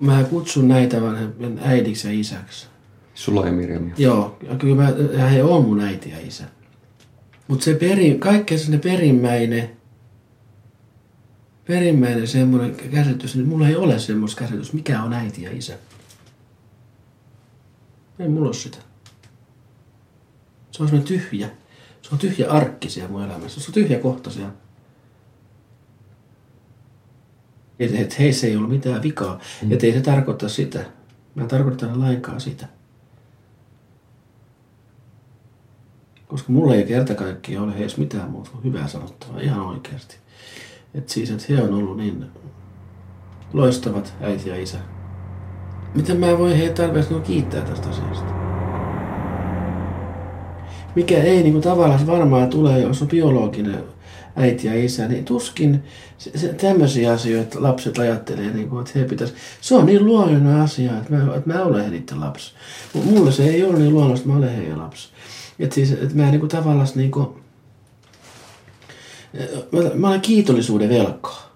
Mä 0.00 0.24
kutsun 0.24 0.68
näitä 0.68 1.02
vanhempien 1.02 1.60
äidiksi 1.64 2.08
ja 2.08 2.20
isäksi. 2.20 2.66
Sulla 3.14 3.46
ja 3.46 3.52
Mirjamia. 3.52 3.94
Joo, 3.98 4.36
ja 4.48 4.56
kyllä 4.56 4.76
mä, 4.82 4.88
ja 5.18 5.26
he 5.26 5.42
on 5.42 5.64
mun 5.64 5.80
äiti 5.80 6.10
ja 6.10 6.16
isä. 6.20 6.44
Mutta 7.48 7.64
se 7.64 7.74
peri, 7.74 8.18
kaikkein 8.18 8.60
sinne 8.60 8.78
perimmäinen, 8.78 9.70
perimmäinen 11.64 12.28
semmoinen 12.28 12.76
käsitys, 12.90 13.36
niin 13.36 13.48
mulla 13.48 13.68
ei 13.68 13.76
ole 13.76 13.98
semmoista 13.98 14.38
käsitys, 14.38 14.72
mikä 14.72 15.02
on 15.02 15.12
äiti 15.12 15.42
ja 15.42 15.50
isä. 15.52 15.78
Ei 18.18 18.28
mulla 18.28 18.46
ole 18.46 18.54
sitä. 18.54 18.78
Se 20.70 20.82
on 20.82 20.88
semmoinen 20.88 21.08
tyhjä. 21.08 21.50
Se 22.02 22.08
on 22.12 22.18
tyhjä 22.18 22.50
arkki 22.50 22.90
siellä 22.90 23.10
mun 23.10 23.22
elämässä. 23.22 23.60
Se 23.60 23.66
on 23.68 23.74
tyhjä 23.74 23.98
kohta 23.98 24.30
siellä. 24.30 24.52
Että 27.78 27.98
et 27.98 28.18
heissä 28.18 28.46
ei 28.46 28.56
ollut 28.56 28.70
mitään 28.70 29.02
vikaa. 29.02 29.40
Mm. 29.62 29.72
Että 29.72 29.86
ei 29.86 29.92
se 29.92 30.00
tarkoita 30.00 30.48
sitä. 30.48 30.84
Mä 31.34 31.42
en 31.42 32.00
lainkaan 32.00 32.40
sitä. 32.40 32.68
Koska 36.26 36.52
mulla 36.52 36.74
ei 36.74 36.84
kerta 36.84 37.14
kaikkiaan 37.14 37.68
ole 37.68 37.78
heissä 37.78 37.98
mitään 37.98 38.30
muuta 38.30 38.50
kuin 38.50 38.64
hyvää 38.64 38.88
sanottavaa, 38.88 39.40
ihan 39.40 39.60
oikeasti. 39.60 40.16
Että 40.94 41.12
siis, 41.12 41.30
että 41.30 41.44
he 41.48 41.62
on 41.62 41.74
ollut 41.74 41.96
niin 41.96 42.26
loistavat 43.52 44.14
äiti 44.20 44.48
ja 44.48 44.56
isä. 44.62 44.78
Miten 45.94 46.16
mä 46.16 46.38
voin 46.38 46.56
heitä 46.56 46.82
tarpeeksi 46.82 47.14
kiittää 47.14 47.62
tästä 47.62 47.88
asiasta? 47.88 48.32
Mikä 50.94 51.22
ei 51.22 51.42
niinku 51.42 51.60
tavallaan 51.60 52.06
varmaan 52.06 52.48
tule, 52.48 52.78
jos 52.78 53.02
on 53.02 53.08
biologinen 53.08 53.84
äiti 54.36 54.66
ja 54.66 54.84
isä, 54.84 55.08
niin 55.08 55.24
tuskin 55.24 55.82
se, 56.18 56.38
se, 56.38 56.48
tämmöisiä 56.48 57.12
asioita 57.12 57.62
lapset 57.62 57.98
ajattelee, 57.98 58.50
niin 58.50 58.68
kuin, 58.68 58.80
että 58.80 58.98
he 58.98 59.04
pitäisi. 59.04 59.34
Se 59.60 59.74
on 59.74 59.86
niin 59.86 60.06
luonnollinen 60.06 60.56
asia, 60.56 60.98
että 60.98 61.14
mä, 61.14 61.36
että 61.36 61.52
mä 61.52 61.62
olen 61.62 61.90
niiden 61.90 62.20
lapsi. 62.20 62.52
Mulle 63.04 63.32
se 63.32 63.44
ei 63.44 63.64
ole 63.64 63.78
niin 63.78 63.92
luonnollista, 63.92 64.28
että 64.28 64.40
mä 64.40 64.46
olen 64.46 64.56
heidän 64.56 64.78
lapsi. 64.78 65.08
Että 65.58 65.74
siis, 65.74 65.92
että 65.92 66.16
mä 66.16 66.30
niinku 66.30 66.46
tavallaan 66.46 66.88
niinku, 66.94 67.41
mä, 69.72 69.90
mä 69.94 70.08
olen 70.08 70.20
kiitollisuuden 70.20 70.88
velkaa. 70.88 71.52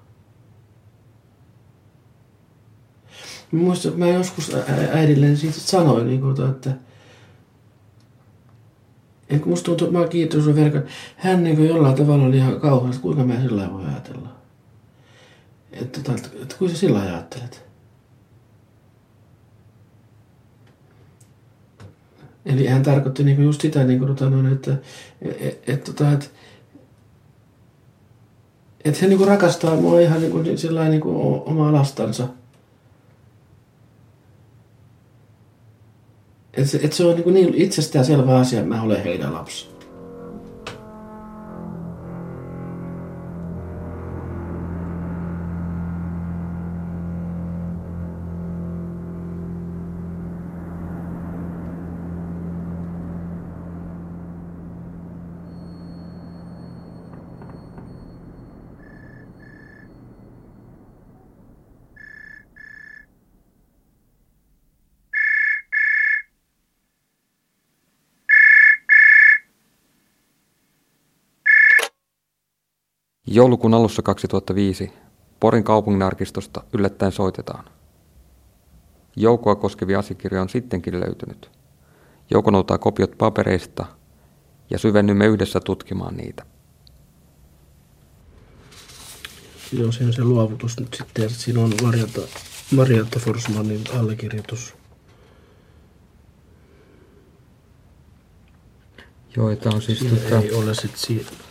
Mä 3.53 3.61
muistan, 3.61 3.93
että 3.93 4.05
mä 4.05 4.11
joskus 4.11 4.55
ä- 4.55 4.59
ä- 4.59 4.91
äidille 4.93 5.37
siitä 5.37 5.61
sanoin, 5.61 6.07
niin 6.07 6.21
kuin, 6.21 6.51
että 6.51 6.71
en, 9.29 9.41
kun 9.41 9.49
musta 9.49 9.65
tuntuu, 9.65 9.87
että 9.87 9.99
mä 9.99 10.01
oon 10.01 10.09
kiitollisuuden 10.09 10.65
velkaa. 10.65 10.91
Hän 11.17 11.45
niin 11.45 11.57
kuin 11.57 11.69
jollain 11.69 11.95
tavalla 11.95 12.25
oli 12.25 12.37
ihan 12.37 12.61
kauheasti, 12.61 13.03
kuinka 13.03 13.25
mä 13.25 13.41
sillä 13.41 13.73
voi 13.73 13.85
ajatella. 13.85 14.29
Että, 15.73 15.99
että, 16.01 16.13
että, 16.13 16.29
että 16.43 16.55
kuinka 16.59 16.75
sä 16.75 16.81
sillä 16.81 17.01
ajattelet. 17.01 17.67
Eli 22.47 22.67
hän 22.67 22.83
tarkoitti 22.83 23.25
niinku 23.25 23.43
just 23.43 23.61
sitä, 23.61 23.85
niin 23.85 23.99
kuin 23.99 24.09
tota 24.09 24.31
noin, 24.31 24.53
että, 24.53 24.77
et, 25.23 25.69
et, 25.69 25.85
tota, 25.85 26.13
et, 26.13 26.33
että 28.89 29.01
hän 29.01 29.11
niinku 29.11 29.25
rakastaa 29.25 29.77
mua 29.77 30.01
ihan 30.01 30.21
niinku, 30.21 30.39
niin 30.39 30.59
sillä 30.59 30.89
niinku 30.89 31.43
omaa 31.47 31.73
lastansa. 31.73 32.29
Että 36.55 36.71
se, 36.71 36.81
et 36.83 36.93
se 36.93 37.05
on 37.05 37.15
niinku 37.15 37.31
niin 37.31 37.55
itsestään 37.55 38.05
selvä 38.05 38.39
asia, 38.39 38.61
että 38.61 38.75
mä 38.75 38.83
olen 38.83 39.05
heidän 39.05 39.35
lapsi. 39.35 39.76
Joulukuun 73.37 73.75
alussa 73.75 74.03
2005 74.03 74.93
Porin 75.41 75.65
kaupunginarkistosta 75.65 76.65
yllättäen 76.73 77.13
soitetaan. 77.13 77.65
Joukoa 79.17 79.55
koskevia 79.55 79.99
asiakirjoja 79.99 80.43
on 80.43 80.49
sittenkin 80.49 81.01
löytynyt. 81.01 81.51
Jouko 82.31 82.51
noutaa 82.51 82.79
kopiot 82.79 83.19
papereista 83.19 83.87
ja 84.71 84.79
syvennymme 84.79 85.27
yhdessä 85.27 85.61
tutkimaan 85.61 86.17
niitä. 86.17 86.47
Joo, 89.73 89.93
se 89.93 90.05
on 90.05 90.13
se 90.13 90.25
luovutus 90.25 90.81
nyt 90.81 90.95
sitten. 90.95 91.31
Siinä 91.31 91.61
on 91.61 91.73
Marjatta, 91.83 92.21
Marjatta 92.77 93.19
Forsmanin 93.19 93.85
allekirjoitus. 93.99 94.75
Joo, 99.37 99.57
tämä 99.57 99.77
on 99.77 99.83
siis 99.83 99.99
Siinä 99.99 100.41
ei 100.41 100.53
ole 100.53 100.75
sitten 100.75 101.01
siinä. 101.01 101.46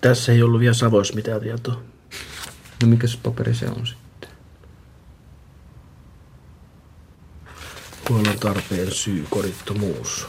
Tässä 0.00 0.32
ei 0.32 0.42
ollut 0.42 0.60
vielä 0.60 0.74
Savoissa 0.74 1.14
mitään 1.14 1.40
tietoa. 1.40 1.82
No 2.82 2.88
mikä 2.88 3.06
se 3.06 3.18
paperi 3.22 3.54
se 3.54 3.66
on 3.66 3.86
sitten? 3.86 4.30
Huollon 8.08 8.38
tarpeen 8.38 8.92
syy, 8.92 9.26
kodittomuus. 9.30 10.26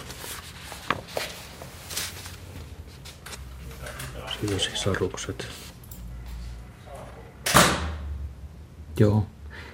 Siinä 4.40 4.60
sisarukset. 4.60 5.48
Joo. 9.00 9.28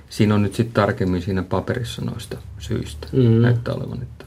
Siinä 0.09 0.35
on 0.35 0.41
nyt 0.41 0.55
sitten 0.55 0.73
tarkemmin 0.73 1.21
siinä 1.21 1.43
paperissa 1.43 2.01
noista 2.01 2.37
syistä. 2.59 3.07
Mm. 3.11 3.41
Näyttää 3.41 3.73
olevan, 3.73 4.01
että 4.01 4.25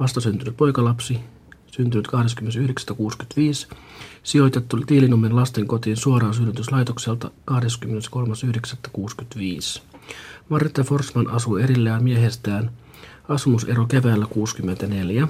Vastasyntynyt 0.00 0.56
poikalapsi, 0.56 1.20
syntynyt 1.74 2.08
29.65, 2.08 2.14
sijoitettu 4.22 4.76
Tiilinummen 4.76 5.36
lastenkotiin 5.36 5.96
suoraan 5.96 6.34
synnytyslaitokselta 6.34 7.30
23.9.65. 7.50 9.82
Marita 10.48 10.84
Forsman 10.84 11.30
asuu 11.30 11.56
erillään 11.56 12.04
miehestään, 12.04 12.70
asumusero 13.28 13.86
keväällä 13.86 14.26
64. 14.30 15.28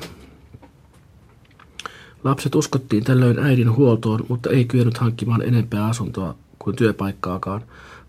Lapset 2.25 2.55
uskottiin 2.55 3.05
tällöin 3.05 3.39
äidin 3.39 3.77
huoltoon, 3.77 4.27
mutta 4.29 4.51
ei 4.51 4.65
kyennyt 4.65 4.99
hankkimaan 4.99 5.43
enempää 5.43 5.87
asuntoa 5.87 6.35
kuin 6.59 6.77
työpaikkaakaan, 6.77 7.63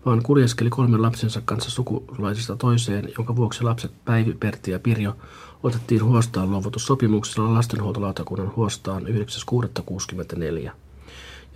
vaan 0.06 0.22
kuljeskeli 0.22 0.70
kolmen 0.70 1.02
lapsensa 1.02 1.42
kanssa 1.44 1.70
sukulaisista 1.70 2.56
toiseen, 2.56 3.08
jonka 3.18 3.36
vuoksi 3.36 3.64
lapset 3.64 3.92
Päivi, 4.04 4.36
Pertti 4.40 4.70
ja 4.70 4.78
Pirjo 4.78 5.16
otettiin 5.62 6.04
huostaan 6.04 6.50
luovutussopimuksella 6.50 7.54
lastenhuoltolautakunnan 7.54 8.56
huostaan 8.56 9.02
9.6.64 9.02 10.70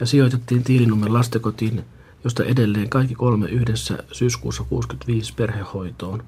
ja 0.01 0.07
sijoitettiin 0.07 0.65
Tiilinummen 0.65 1.13
lastenkotiin, 1.13 1.85
josta 2.25 2.45
edelleen 2.45 2.91
kaikki 2.91 3.15
kolme 3.15 3.49
yhdessä 3.49 3.99
syyskuussa 4.13 4.65
65 4.65 5.35
perhehoitoon. 5.35 6.23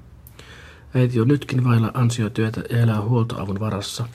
Äiti 0.95 1.21
on 1.21 1.27
nytkin 1.27 1.63
vailla 1.63 1.91
ansiotyötä 1.93 2.63
ja 2.69 2.79
elää 2.79 3.01
huoltoavun 3.01 3.59
varassa. 3.59 4.07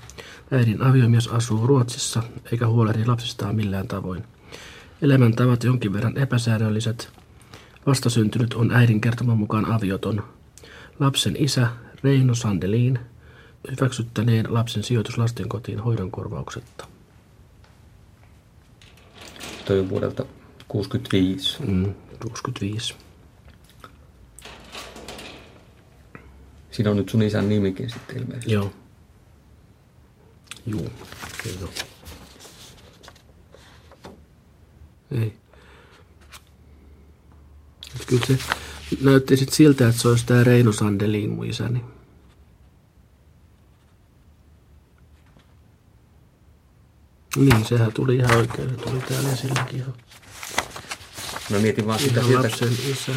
Äidin 0.50 0.82
aviomies 0.82 1.28
asuu 1.28 1.66
Ruotsissa 1.66 2.22
eikä 2.52 2.66
huolehdi 2.66 3.06
lapsistaan 3.06 3.56
millään 3.56 3.88
tavoin. 3.88 4.24
Elämäntavat 5.02 5.64
jonkin 5.64 5.92
verran 5.92 6.18
epäsäännölliset. 6.18 7.12
Vastasyntynyt 7.86 8.54
on 8.54 8.72
äidin 8.72 9.00
kertoman 9.00 9.38
mukaan 9.38 9.72
avioton. 9.72 10.24
Lapsen 11.00 11.36
isä 11.38 11.68
Reino 12.04 12.34
Sandelin 12.34 12.98
hyväksyttäneen 13.70 14.54
lapsen 14.54 14.82
sijoitus 14.82 15.18
lastenkotiin 15.18 15.80
hoidon 15.80 16.10
korvauksetta. 16.10 16.86
Toi 19.64 19.80
on 19.80 19.88
vuodelta 19.88 20.24
65. 20.68 21.62
Mm, 21.62 21.94
65. 22.22 22.94
Siinä 26.70 26.90
on 26.90 26.96
nyt 26.96 27.08
sun 27.08 27.22
isän 27.22 27.48
nimikin 27.48 27.90
sitten 27.90 28.16
ilmeisesti. 28.16 28.52
Joo. 28.52 28.72
Juu, 30.66 30.90
kyllä. 31.42 31.70
Ei. 35.10 35.32
Kyllä 38.06 38.26
se 38.26 38.38
näytti 39.00 39.36
sit 39.36 39.52
siltä, 39.52 39.88
että 39.88 40.02
se 40.02 40.08
olisi 40.08 40.26
tämä 40.26 40.44
Reino 40.44 40.72
Sandelin 40.72 41.30
mun 41.30 41.46
isäni. 41.46 41.72
Niin, 41.72 41.84
sehän 47.68 47.92
tuli 47.92 48.16
ihan 48.16 48.36
oikein. 48.36 48.70
Se 48.70 48.76
tuli 48.76 49.00
täällä 49.00 49.32
esilläkin 49.32 49.76
ihan, 49.76 49.94
Mä 51.50 51.58
mietin 51.58 51.86
vaan 51.86 51.98
sitä 51.98 52.20
ihan 52.20 52.26
sieltä, 52.26 52.48
lapsen 52.48 52.90
isä. 52.90 53.12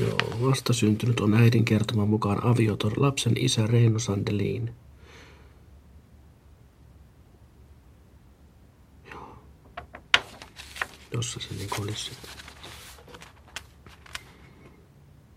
Joo, 0.00 0.18
vastasyntynyt 0.42 1.20
on 1.20 1.34
äidin 1.34 1.64
kertoman 1.64 2.08
mukaan 2.08 2.44
avioton 2.44 2.92
lapsen 2.96 3.32
isä 3.36 3.66
Reino 3.66 3.98
Sandelin. 3.98 4.83
Jossa 11.14 11.40
se 11.40 11.54
niin 11.54 11.68
olisi. 11.80 12.10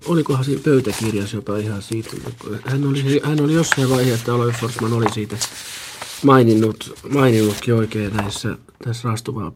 Olikohan 0.05 0.45
siinä 0.45 0.61
pöytäkirjassa 0.63 1.35
jopa 1.35 1.57
ihan 1.57 1.81
siitä, 1.81 2.09
hän 2.65 2.87
oli, 2.87 3.21
hän 3.23 3.41
oli 3.41 3.53
jossain 3.53 3.89
vaiheessa, 3.89 4.19
että 4.19 4.33
Alois 4.33 4.55
Forsman 4.55 4.93
oli 4.93 5.13
siitä 5.13 5.37
maininnut, 6.23 6.99
maininnutkin 7.09 7.73
oikein 7.73 8.13
näissä, 8.13 8.57
tässä 8.83 9.07
raastuvaa 9.07 9.51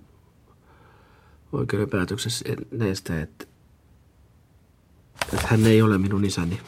oikeuden 1.51 1.89
päätöksessä 1.89 2.45
näistä, 2.71 3.21
että, 3.21 3.45
että 5.33 5.47
hän 5.47 5.65
ei 5.65 5.81
ole 5.81 5.97
minun 5.97 6.25
isäni. 6.25 6.61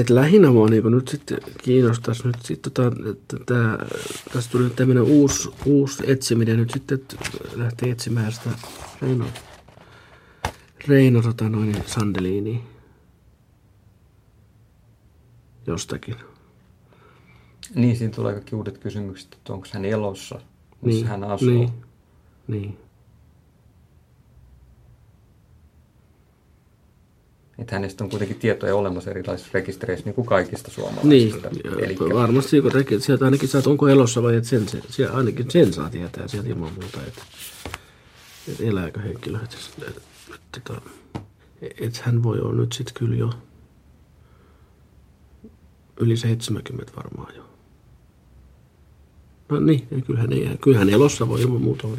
Et 0.00 0.10
lähinnä 0.10 0.50
mua 0.50 0.68
niin 0.68 0.90
nyt 0.90 1.08
sitten 1.08 1.38
kiinnostaisi 1.58 2.26
nyt 2.26 2.36
sitten 2.42 2.72
tota, 2.72 3.10
että 3.10 3.36
tää, 3.46 3.86
tässä 4.32 4.50
tuli 4.50 4.64
nyt 4.64 4.76
tämmöinen 4.76 5.02
uusi, 5.02 5.48
uusi 5.66 6.02
etsiminen 6.06 6.56
nyt 6.56 6.70
sitten, 6.70 6.98
että 6.98 7.16
lähtee 7.54 7.90
etsimään 7.90 8.32
sitä 8.32 8.50
Reino, 9.02 9.24
Reino 10.88 11.22
tota 11.22 11.48
noin 11.48 11.76
Sandeliini 11.86 12.64
jostakin. 15.66 16.16
niin 17.74 17.96
siinä 17.96 18.14
tulee 18.14 18.32
kaikki 18.32 18.54
uudet 18.54 18.78
kysymykset, 18.78 19.34
että 19.34 19.52
onko 19.52 19.66
hän 19.72 19.84
elossa, 19.84 20.40
missä 20.82 21.00
Niin, 21.00 21.06
hän 21.06 21.24
asuu. 21.24 21.48
Niin, 21.48 21.72
niin. 22.48 22.78
Että 27.60 27.74
hänestä 27.74 28.04
on 28.04 28.10
kuitenkin 28.10 28.38
tietoja 28.38 28.76
olemassa 28.76 29.10
erilaisissa 29.10 29.50
rekistereissä, 29.54 30.04
niin 30.04 30.14
kuin 30.14 30.26
kaikista 30.26 30.68
Niin, 31.02 31.30
suomalaisista. 31.30 31.48
Eli 31.84 31.98
varmasti 31.98 32.60
kun 32.60 32.72
reki- 32.72 33.00
sieltä 33.00 33.24
ainakin 33.24 33.48
saat, 33.48 33.66
onko 33.66 33.88
elossa 33.88 34.22
vai 34.22 34.36
et 34.36 34.44
sen, 34.44 34.68
sen, 34.68 34.82
siellä 34.88 35.16
ainakin 35.16 35.50
sen 35.50 35.72
saa 35.72 35.90
tietää 35.90 36.28
sieltä 36.28 36.48
ilman 36.48 36.72
muuta, 36.72 36.98
että, 37.06 37.22
että 38.48 38.64
elääkö 38.64 39.00
henkilö. 39.00 39.38
Että, 39.44 39.56
että, 39.88 40.00
että, 40.56 40.80
että 41.80 42.00
hän 42.02 42.22
voi 42.22 42.40
olla 42.40 42.60
nyt 42.60 42.72
sitten 42.72 42.94
kyllä 42.94 43.16
jo 43.16 43.30
yli 46.00 46.16
70 46.16 46.92
varmaan 46.96 47.34
jo. 47.36 47.42
No 49.48 49.60
niin, 49.60 49.88
ei, 49.92 50.02
kyllähän, 50.02 50.32
ei, 50.32 50.58
kyllähän 50.60 50.90
elossa 50.90 51.28
voi 51.28 51.40
ilman 51.40 51.62
muuta 51.62 51.86
olla. 51.86 51.96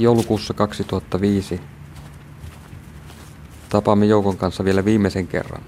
Joulukuussa 0.00 0.54
2005 0.54 1.60
tapaamme 3.68 4.06
Joukon 4.06 4.36
kanssa 4.36 4.64
vielä 4.64 4.84
viimeisen 4.84 5.26
kerran. 5.26 5.62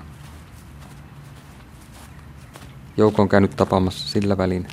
Jouko 2.97 3.23
on 3.23 3.29
käynyt 3.29 3.57
tapaamassa 3.57 4.09
sillä 4.09 4.39
välin. 4.39 4.69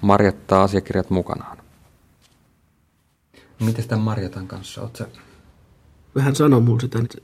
Marjattaa 0.00 0.62
asiakirjat 0.62 1.10
mukanaan. 1.10 1.58
Miten 3.60 3.88
tämän 3.88 4.04
Marjatan 4.04 4.46
kanssa? 4.46 4.82
Oot 4.82 4.96
sä... 4.96 5.08
hän 6.18 6.36
sanoi 6.36 6.60
mulle 6.60 6.80
sitä, 6.80 6.98
että 6.98 7.18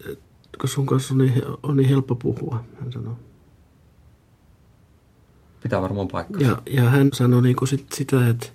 kun 0.61 0.69
sun 0.69 0.87
kanssa 0.87 1.15
on 1.15 1.19
niin, 1.19 1.43
on 1.63 1.77
niin 1.77 1.89
helppo 1.89 2.15
puhua, 2.15 2.65
hän 2.81 2.93
sanoi. 2.93 3.15
Pitää 5.63 5.83
varmaan 5.83 6.09
paikkaa. 6.09 6.43
Ja, 6.43 6.63
ja 6.67 6.83
hän 6.83 7.09
sanoi 7.13 7.43
niin 7.43 7.57
kuin 7.57 7.69
sit 7.69 7.87
sitä, 7.95 8.29
että, 8.29 8.47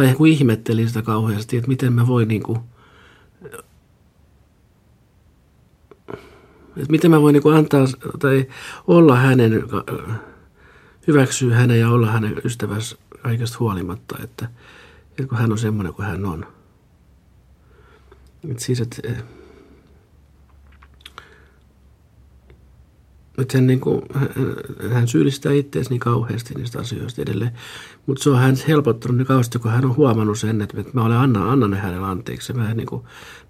tai 0.00 0.06
hän 0.06 0.16
kun 0.16 0.26
ihmetteli 0.26 0.88
sitä 0.88 1.02
kauheasti, 1.02 1.56
että 1.56 1.68
miten 1.68 1.92
mä 1.92 2.06
voin 2.06 2.28
niin 2.28 2.42
kuin, 2.42 2.58
että 6.76 6.90
miten 6.90 7.10
mä 7.10 7.20
voin 7.20 7.32
niin 7.32 7.42
kuin 7.42 7.56
antaa 7.56 7.84
tai 8.18 8.48
olla 8.86 9.16
hänen, 9.16 9.62
hyväksyä 11.06 11.54
hänen 11.54 11.80
ja 11.80 11.88
olla 11.88 12.06
hänen 12.06 12.40
ystävänsä 12.44 12.96
kaikesta 13.22 13.56
huolimatta, 13.60 14.16
että, 14.24 14.48
että 15.10 15.26
kun 15.26 15.38
hän 15.38 15.52
on 15.52 15.58
semmoinen 15.58 15.94
kuin 15.94 16.06
hän 16.06 16.24
on. 16.24 16.46
Että 18.50 18.64
siis, 18.64 18.80
että, 18.80 18.96
että 23.38 23.58
hän, 23.58 23.66
niin 23.66 23.80
kuin, 23.80 24.02
hän 24.92 25.08
syyllistää 25.08 25.52
itseäsi 25.52 25.90
niin 25.90 26.00
kauheasti 26.00 26.54
niistä 26.54 26.78
asioista 26.78 27.22
edelleen. 27.22 27.52
Mutta 28.10 28.22
se 28.22 28.30
on 28.30 28.38
hän 28.38 28.56
helpottanut 28.68 29.16
niin 29.16 29.26
kauheasti, 29.26 29.58
kun 29.58 29.70
hän 29.70 29.84
on 29.84 29.96
huomannut 29.96 30.38
sen, 30.38 30.62
että 30.62 30.76
mä 30.92 31.04
olen 31.04 31.16
anna, 31.16 31.52
annan 31.52 31.70
ne 31.70 31.76
hänelle 31.76 32.06
anteeksi. 32.06 32.52
Mä 32.52 32.70
en, 32.70 32.76
niin 32.76 32.86
kuin, 32.86 33.02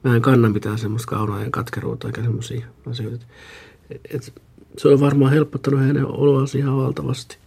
mä 0.05 0.17
en 0.17 0.23
kanna 0.23 0.49
mitään 0.49 0.79
semmoista 0.79 1.11
kaunoa 1.11 1.41
ja 1.41 1.51
katkeruutta 1.51 2.07
eikä 2.09 2.23
semmoisia 2.23 2.67
asioita. 2.91 3.27
Et, 3.91 4.01
et, 4.15 4.43
se 4.79 4.89
on 4.89 5.01
varmaan 5.01 5.33
helpottanut 5.33 5.81
hänen 5.81 6.07
oloansa 6.07 6.59
ihan 6.59 6.77
valtavasti. 6.77 7.39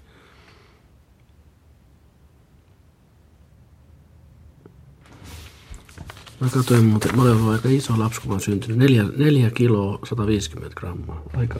Mä 6.40 6.50
katsoin 6.54 6.86
muuten, 6.86 7.16
mä 7.16 7.22
olen 7.22 7.36
ollut 7.36 7.52
aika 7.52 7.70
iso 7.70 8.00
lapsi, 8.00 8.22
kun 8.22 8.30
mä 8.30 8.34
oon 8.34 8.42
syntynyt. 8.42 8.78
Neljä, 8.78 9.04
neljä 9.18 9.52
kiloa, 9.52 10.00
150 10.04 10.76
grammaa. 10.80 11.24
Aika 11.38 11.60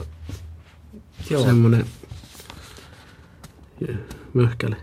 Joo. 1.30 1.44
semmonen 1.44 1.86
möhkäle. 4.34 4.76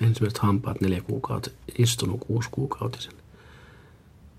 Ensimmäiset 0.00 0.38
hampaat 0.38 0.80
neljä 0.80 1.00
kuukautta, 1.00 1.50
istunut 1.78 2.20
kuusi 2.20 2.48
kuukautisen, 2.50 3.12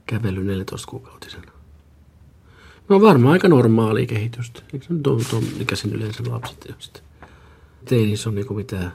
kävely 0.05 0.43
14 0.43 0.87
kuukautisena. 0.87 1.51
No 2.89 3.01
varmaan 3.01 3.33
aika 3.33 3.47
normaalia 3.47 4.05
kehitystä. 4.05 4.61
Eikö 4.73 4.85
se 4.85 4.93
nyt 4.93 5.07
ole 5.07 5.23
tuon 5.23 5.43
ikäisen 5.59 5.93
yleensä 5.93 6.23
lapset 6.27 6.65
just? 6.69 6.97
Et 7.81 7.91
ei 7.91 8.05
niissä 8.05 8.29
ole 8.29 8.35
niinku 8.35 8.53
mitään, 8.53 8.93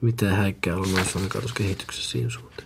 mitään 0.00 0.36
häikkää 0.36 0.76
ollut 0.76 0.92
noissa 0.92 1.18
kehityksessä 1.54 2.10
siinä 2.10 2.30
suhteen. 2.30 2.63